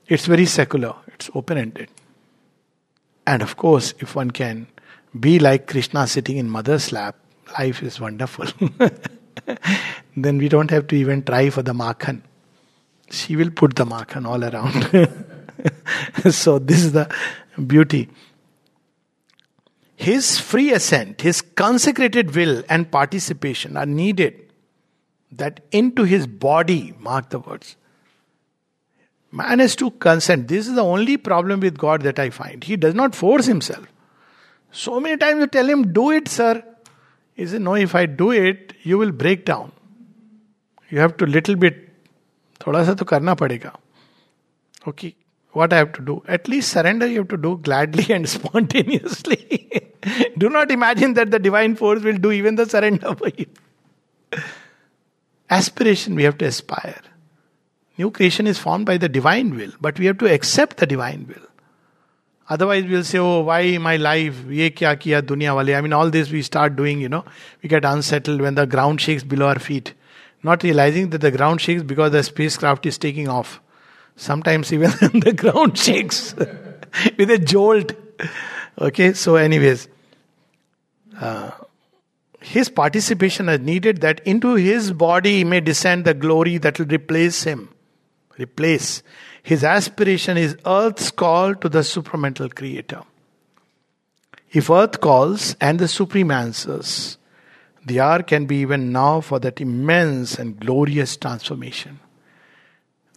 [0.08, 1.89] It's very secular, it's open ended.
[3.26, 4.68] And of course, if one can
[5.20, 7.16] be like Krishna sitting in mother's lap.
[7.58, 8.45] Life is wonderful.
[10.18, 12.22] then we don't have to even try for the makhan.
[13.10, 16.34] She will put the makhan all around.
[16.34, 17.10] so, this is the
[17.66, 18.10] beauty.
[19.95, 24.51] His free assent, his consecrated will and participation are needed
[25.32, 27.76] that into his body, mark the words.
[29.30, 30.48] Man has to consent.
[30.48, 32.62] This is the only problem with God that I find.
[32.62, 33.86] He does not force himself.
[34.72, 36.62] So many times you tell him, Do it, sir.
[37.34, 39.72] He says, No, if I do it, you will break down.
[40.90, 41.88] You have to little bit,
[42.66, 43.72] थोड़ा सा तो करना पड़ेगा
[44.88, 45.12] okay
[45.53, 46.22] what I have to do.
[46.26, 49.82] At least surrender you have to do gladly and spontaneously.
[50.38, 53.46] do not imagine that the divine force will do even the surrender for you.
[55.50, 57.03] Aspiration, we have to aspire.
[57.97, 61.25] New creation is formed by the divine will, but we have to accept the divine
[61.27, 61.47] will.
[62.49, 64.45] Otherwise, we'll say, oh, why my life?
[64.47, 65.75] Ye kya kiya dunya wale?
[65.75, 67.25] I mean, all this we start doing, you know,
[67.61, 69.93] we get unsettled when the ground shakes below our feet.
[70.43, 73.59] Not realizing that the ground shakes because the spacecraft is taking off.
[74.15, 76.35] Sometimes even the ground shakes
[77.17, 77.91] with a jolt.
[78.79, 79.89] Okay, so, anyways,
[81.19, 81.51] uh,
[82.39, 87.43] his participation is needed that into his body may descend the glory that will replace
[87.43, 87.69] him.
[88.38, 89.03] Replace.
[89.43, 93.03] His aspiration is earth's call to the supramental creator.
[94.51, 97.17] If earth calls and the supreme answers,
[97.85, 101.99] the hour can be even now for that immense and glorious transformation.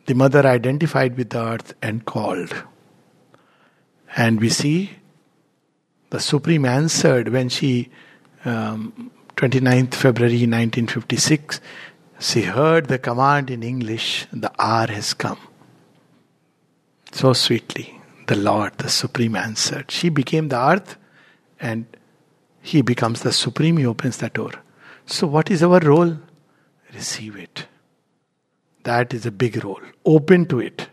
[0.07, 2.55] The mother identified with the earth and called.
[4.17, 4.91] And we see
[6.11, 7.91] the Supreme answered when she,
[8.45, 11.61] um, 29th February 1956,
[12.21, 15.39] she heard the command in English, the hour has come.
[17.13, 19.91] So sweetly, the Lord, the Supreme, answered.
[19.91, 20.97] She became the earth
[21.59, 21.87] and
[22.61, 23.79] He becomes the Supreme.
[23.79, 24.53] He opens the door.
[25.07, 26.19] So, what is our role?
[26.93, 27.67] Receive it.
[28.85, 29.81] That is a big role.
[30.05, 30.89] Open to it.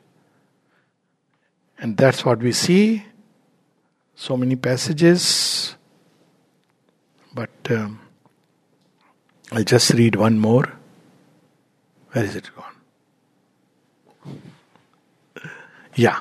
[1.78, 3.06] And that's what we see.
[4.16, 5.76] So many passages.
[7.34, 8.00] But um,
[9.52, 10.78] I'll just read one more.
[12.12, 12.76] Where is it gone?
[15.96, 16.20] Yeah.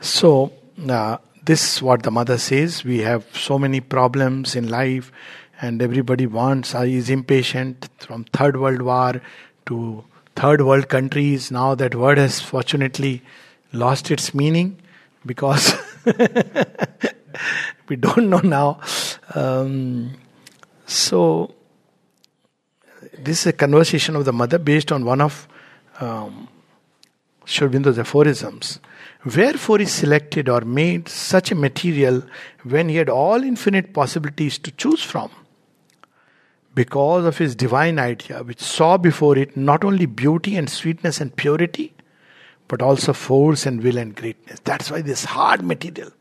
[0.00, 0.52] So,
[0.88, 2.84] uh, this is what the mother says.
[2.84, 5.12] We have so many problems in life,
[5.60, 9.20] and everybody wants, uh, is impatient from third world war
[9.66, 11.50] to third world countries.
[11.50, 13.22] Now that word has fortunately
[13.72, 14.78] lost its meaning
[15.24, 15.74] because
[17.88, 18.80] we don't know now.
[19.34, 20.12] Um,
[20.86, 21.54] so,
[23.18, 25.48] this is a conversation of the mother based on one of
[26.00, 26.48] um,
[27.98, 28.80] aphorisms.
[29.24, 32.22] Wherefore he selected or made such a material
[32.62, 35.30] when he had all infinite possibilities to choose from?
[36.74, 41.34] Because of his divine idea, which saw before it not only beauty and sweetness and
[41.34, 41.94] purity,
[42.68, 44.60] but also force and will and greatness.
[44.64, 46.12] That's why this hard material.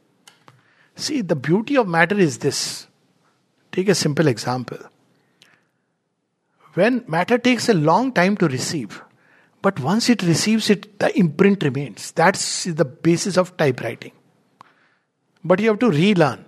[0.96, 2.88] See, the beauty of matter is this.
[3.72, 4.78] Take a simple example.
[6.76, 9.02] When matter takes a long time to receive,
[9.62, 12.12] but once it receives it, the imprint remains.
[12.12, 14.12] That's the basis of typewriting.
[15.44, 16.46] But you have to relearn.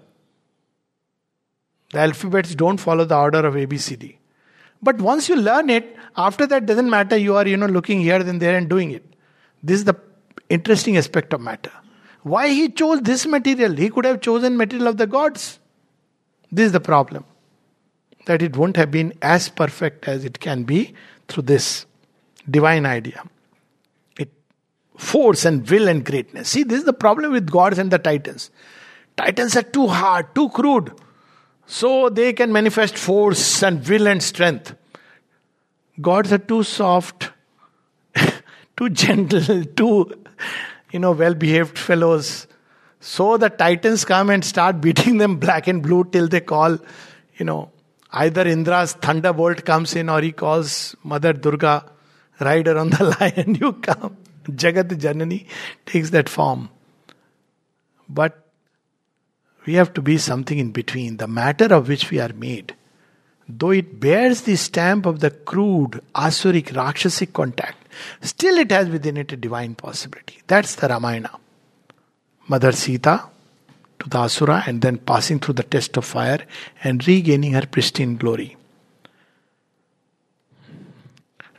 [1.91, 4.17] The alphabets don't follow the order of ABCD.
[4.81, 8.21] But once you learn it, after that doesn't matter, you are, you know, looking here
[8.21, 9.05] then there and doing it.
[9.63, 9.95] This is the
[10.49, 11.71] interesting aspect of matter.
[12.23, 13.73] Why he chose this material?
[13.73, 15.59] He could have chosen material of the gods.
[16.51, 17.23] This is the problem.
[18.27, 20.93] That it won't have been as perfect as it can be
[21.27, 21.85] through this
[22.49, 23.23] divine idea.
[24.17, 24.31] It
[24.95, 26.49] force and will and greatness.
[26.49, 28.51] See, this is the problem with gods and the titans.
[29.15, 30.93] Titans are too hard, too crude.
[31.65, 34.75] So they can manifest force and will and strength.
[35.99, 37.31] Gods are too soft,
[38.77, 40.23] too gentle, too,
[40.91, 42.47] you know, well behaved fellows.
[42.99, 46.77] So the titans come and start beating them black and blue till they call,
[47.37, 47.71] you know,
[48.11, 51.85] either Indra's thunderbolt comes in or he calls Mother Durga
[52.39, 54.17] rider on the lion, you come.
[54.45, 55.45] Jagat Janani
[55.85, 56.69] takes that form.
[58.07, 58.47] But
[59.65, 61.17] we have to be something in between.
[61.17, 62.73] The matter of which we are made,
[63.49, 67.87] though it bears the stamp of the crude, asuric, rakshasic contact,
[68.21, 70.41] still it has within it a divine possibility.
[70.47, 71.31] That's the Ramayana.
[72.47, 73.25] Mother Sita
[73.99, 76.39] to the Asura and then passing through the test of fire
[76.83, 78.55] and regaining her pristine glory.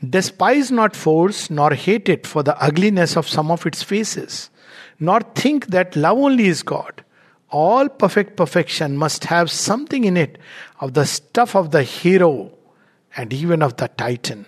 [0.08, 4.48] Despise not force, nor hate it for the ugliness of some of its faces,
[5.00, 7.04] nor think that love only is God.
[7.50, 10.38] All perfect perfection must have something in it
[10.80, 12.52] of the stuff of the hero
[13.16, 14.46] and even of the titan.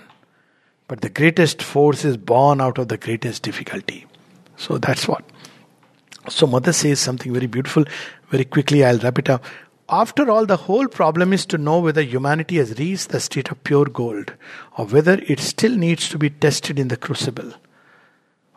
[0.86, 4.06] But the greatest force is born out of the greatest difficulty.
[4.56, 5.24] So that's what.
[6.30, 7.84] So, Mother says something very beautiful.
[8.30, 9.44] Very quickly, I'll wrap it up.
[9.88, 13.62] After all, the whole problem is to know whether humanity has reached the state of
[13.64, 14.34] pure gold
[14.78, 17.52] or whether it still needs to be tested in the crucible.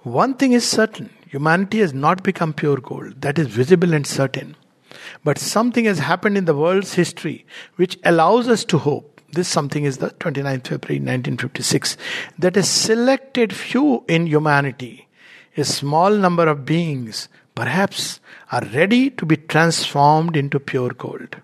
[0.03, 4.55] One thing is certain humanity has not become pure gold, that is visible and certain.
[5.24, 7.47] But something has happened in the world's history
[7.78, 9.21] which allows us to hope.
[9.32, 11.97] This something is the 29th February 1956
[12.38, 15.07] that a selected few in humanity
[15.55, 18.20] a small number of beings, perhaps,
[18.51, 21.38] are ready to be transformed into pure gold.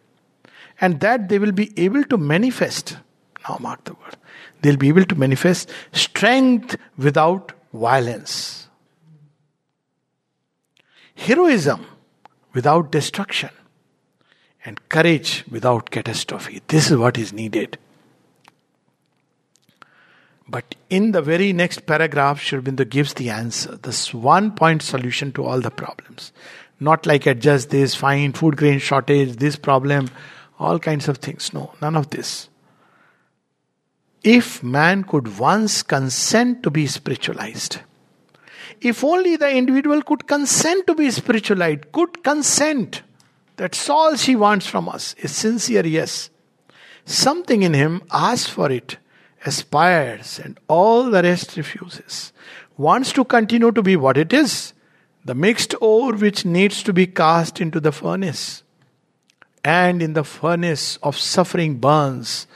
[0.81, 2.97] And that they will be able to manifest.
[3.47, 4.15] Now, mark the word.
[4.61, 8.67] They'll be able to manifest strength without violence,
[11.15, 11.85] heroism
[12.53, 13.51] without destruction,
[14.65, 16.61] and courage without catastrophe.
[16.67, 17.77] This is what is needed.
[20.49, 25.31] But in the very next paragraph, Sri Aurobindo gives the answer, this one point solution
[25.33, 26.33] to all the problems.
[26.79, 30.09] Not like adjust this, find food grain shortage, this problem,
[30.57, 31.53] all kinds of things.
[31.53, 32.49] No, none of this.
[34.23, 37.79] If man could once consent to be spiritualized,
[38.81, 43.03] if only the individual could consent to be spiritualized, could consent,
[43.55, 46.31] that's all she wants from us, a sincere yes.
[47.05, 48.97] Something in him asks for it
[49.45, 52.33] aspires, and all the rest refuses.
[52.77, 54.73] Wants to continue to be what it is
[55.25, 58.63] the mixed ore which needs to be cast into the furnace.
[59.63, 62.47] And in the furnace of suffering burns,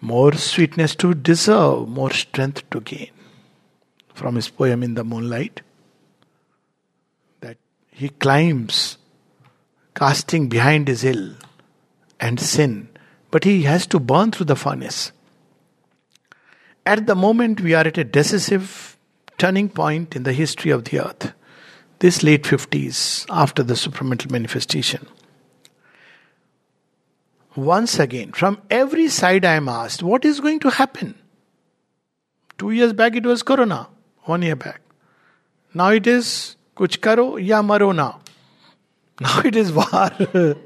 [0.00, 3.10] more sweetness to deserve, more strength to gain.
[4.14, 5.60] From his poem In the Moonlight,
[7.40, 7.58] that
[7.90, 8.98] he climbs,
[9.94, 11.34] casting behind his ill
[12.18, 12.88] and sin,
[13.30, 15.12] but he has to burn through the furnace.
[16.84, 18.96] At the moment, we are at a decisive
[19.38, 21.32] turning point in the history of the earth.
[22.00, 25.06] This late 50s, after the supramental manifestation.
[27.54, 31.14] Once again, from every side, I am asked, what is going to happen?
[32.58, 33.88] Two years back, it was Corona.
[34.24, 34.80] One year back.
[35.74, 38.20] Now it is kuch karo ya maro now.
[39.20, 39.86] Now it is war.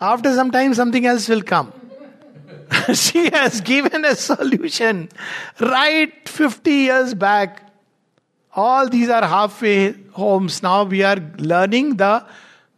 [0.00, 1.72] After some time, something else will come.
[2.94, 5.08] she has given a solution
[5.60, 7.68] right 50 years back.
[8.54, 10.62] All these are halfway homes.
[10.62, 12.24] Now we are learning the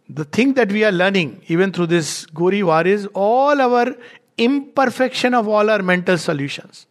[0.08, 3.96] the thing that we are learning, even through this Gori war, is all our
[4.36, 6.86] imperfection of all our mental solutions.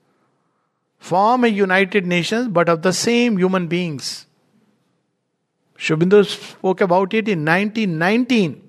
[0.98, 4.26] Form a united nations, but of the same human beings.
[5.78, 8.62] Aurobindo spoke about it in 1919.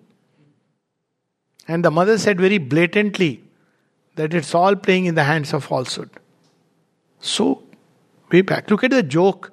[1.69, 3.44] And the mother said very blatantly,
[4.17, 6.11] that it's all playing in the hands of falsehood.
[7.21, 7.63] So,
[8.31, 8.71] way back.
[8.71, 9.53] Look at the joke.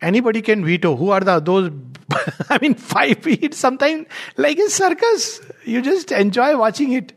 [0.00, 0.96] Anybody can veto.
[0.96, 1.70] Who are the those?
[2.50, 3.54] I mean, five feet.
[3.54, 4.06] Sometimes,
[4.36, 7.12] like a circus, you just enjoy watching it.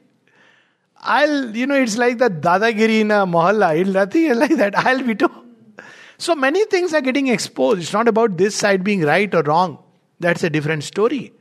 [1.00, 3.80] I'll, you know, it's like the dadagiri in a mohalla.
[3.80, 4.78] It's nothing like that.
[4.78, 5.30] I'll veto.
[6.18, 7.82] So many things are getting exposed.
[7.82, 9.78] It's not about this side being right or wrong.
[10.20, 11.34] That's a different story.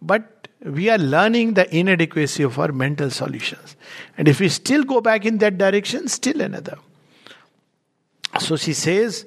[0.00, 3.76] But we are learning the inadequacy of our mental solutions.
[4.16, 6.78] And if we still go back in that direction, still another.
[8.40, 9.26] So she says,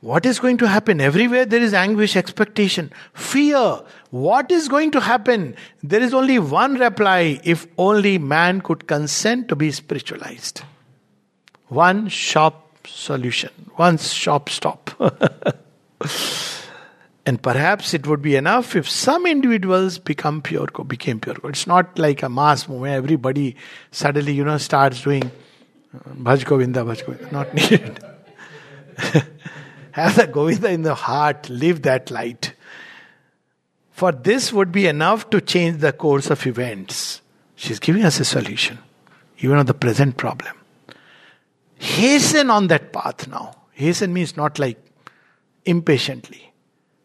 [0.00, 1.00] what is going to happen?
[1.00, 3.80] Everywhere there is anguish, expectation, fear.
[4.10, 5.56] What is going to happen?
[5.82, 10.62] There is only one reply if only man could consent to be spiritualized.
[11.66, 14.90] One shop solution, one shop stop.
[17.28, 21.36] And perhaps it would be enough if some individuals become pure, became pure.
[21.44, 22.94] It's not like a mass movement.
[22.94, 23.54] Everybody
[23.90, 27.30] suddenly, you know, starts doing uh, Bhaj Govinda, Bhaj Govinda.
[27.30, 28.02] Not needed.
[29.90, 31.50] Have the Govinda in the heart.
[31.50, 32.54] Live that light.
[33.90, 37.20] For this would be enough to change the course of events.
[37.56, 38.78] She's giving us a solution,
[39.40, 40.56] even of the present problem.
[41.74, 43.54] Hasten on that path now.
[43.72, 44.78] Hasten means not like
[45.66, 46.47] impatiently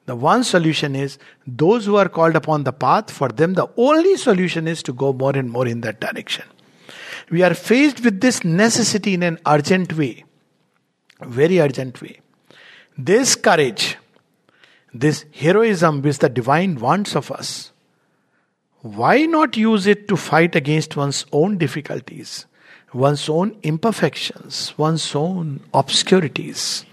[0.06, 4.18] the one solution is those who are called upon the path, for them, the only
[4.18, 6.46] solution is to go more and more in that direction.
[7.32, 10.26] We are faced with this necessity in an urgent way,
[11.22, 12.20] very urgent way.
[12.98, 13.98] This courage,
[14.94, 17.72] this heroism which the divine wants of us,
[18.82, 22.46] why not use it to fight against one's own difficulties,
[22.94, 26.86] one's own imperfections, one's own obscurities?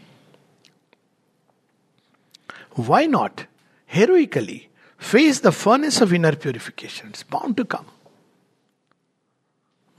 [2.76, 3.46] Why not
[3.86, 7.10] heroically face the furnace of inner purification?
[7.10, 7.86] It's bound to come.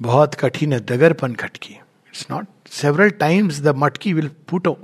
[0.02, 4.76] बहुत कठिन है दगरपन खटकी it's not several times the मटकी will पुटो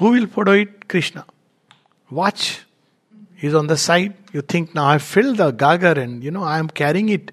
[0.00, 1.24] who will पुटो it Krishna
[2.10, 2.60] watch
[3.34, 6.58] he's on the side you think now i filled the gagar and you know i
[6.58, 7.32] am carrying it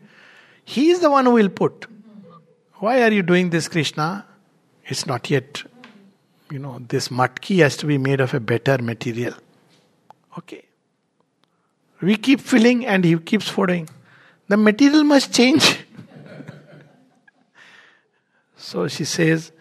[0.66, 1.86] he is the one who will put
[2.76, 4.08] why are you doing this krishna
[4.86, 5.64] it's not yet
[6.51, 9.35] you know, this matki has to be made of a better material.
[10.39, 10.65] Okay.
[12.01, 13.89] We keep filling and he keeps following.
[14.49, 15.85] The material must change.
[18.57, 19.53] so she says,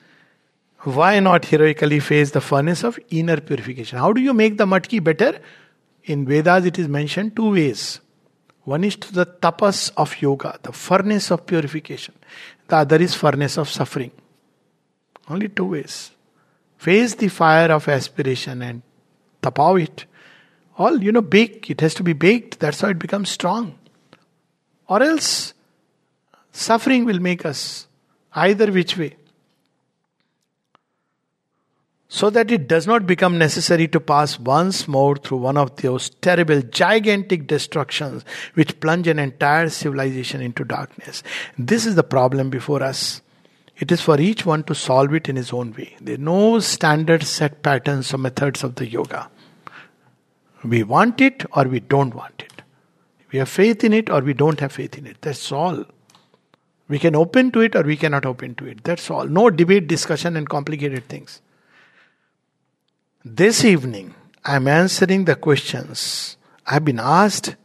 [0.84, 3.98] Why not heroically face the furnace of inner purification?
[3.98, 5.40] How do you make the matki better?
[6.04, 8.00] In Vedas, it is mentioned two ways.
[8.64, 12.14] One is to the tapas of yoga, the furnace of purification.
[12.68, 14.12] The other is furnace of suffering.
[15.30, 16.12] Only two ways.
[16.78, 18.82] Face the fire of aspiration and
[19.42, 20.06] tapaw it.
[20.78, 21.70] All, you know, bake.
[21.70, 22.60] It has to be baked.
[22.60, 23.78] That's how it becomes strong.
[24.88, 25.54] Or else,
[26.52, 27.88] suffering will make us
[28.34, 29.16] either which way
[32.10, 36.10] so that it does not become necessary to pass once more through one of those
[36.10, 38.24] terrible, gigantic destructions
[38.54, 41.22] which plunge an entire civilization into darkness.
[41.58, 43.22] This is the problem before us.
[43.80, 45.96] It is for each one to solve it in his own way.
[46.02, 49.30] There are no standard set patterns or methods of the yoga.
[50.64, 52.64] We want it or we don't want it.
[53.32, 55.18] We have faith in it or we don't have faith in it.
[55.22, 55.86] That's all.
[56.88, 58.84] We can open to it or we cannot open to it.
[58.84, 59.28] That's all.
[59.28, 61.42] No debate, discussion, and complicated things.
[63.24, 64.16] This evening,
[64.46, 67.56] I am answering the questions I have been asked,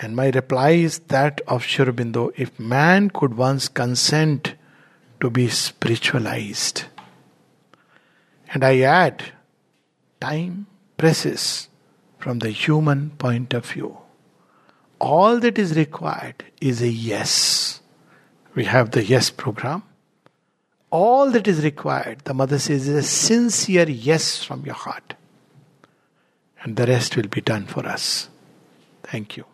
[0.00, 4.56] and my reply is that of Sri Aurobindo if man could once consent
[5.22, 6.82] to be spiritualized.
[8.52, 9.22] And I add,
[10.20, 10.66] time
[10.96, 11.68] presses
[12.18, 13.98] from the human point of view.
[15.00, 17.80] All that is required is a yes.
[18.56, 19.84] We have the yes program.
[20.90, 25.14] All that is required, the mother says, is a sincere yes from your heart.
[26.64, 28.28] And the rest will be done for us.
[29.04, 29.44] Thank you.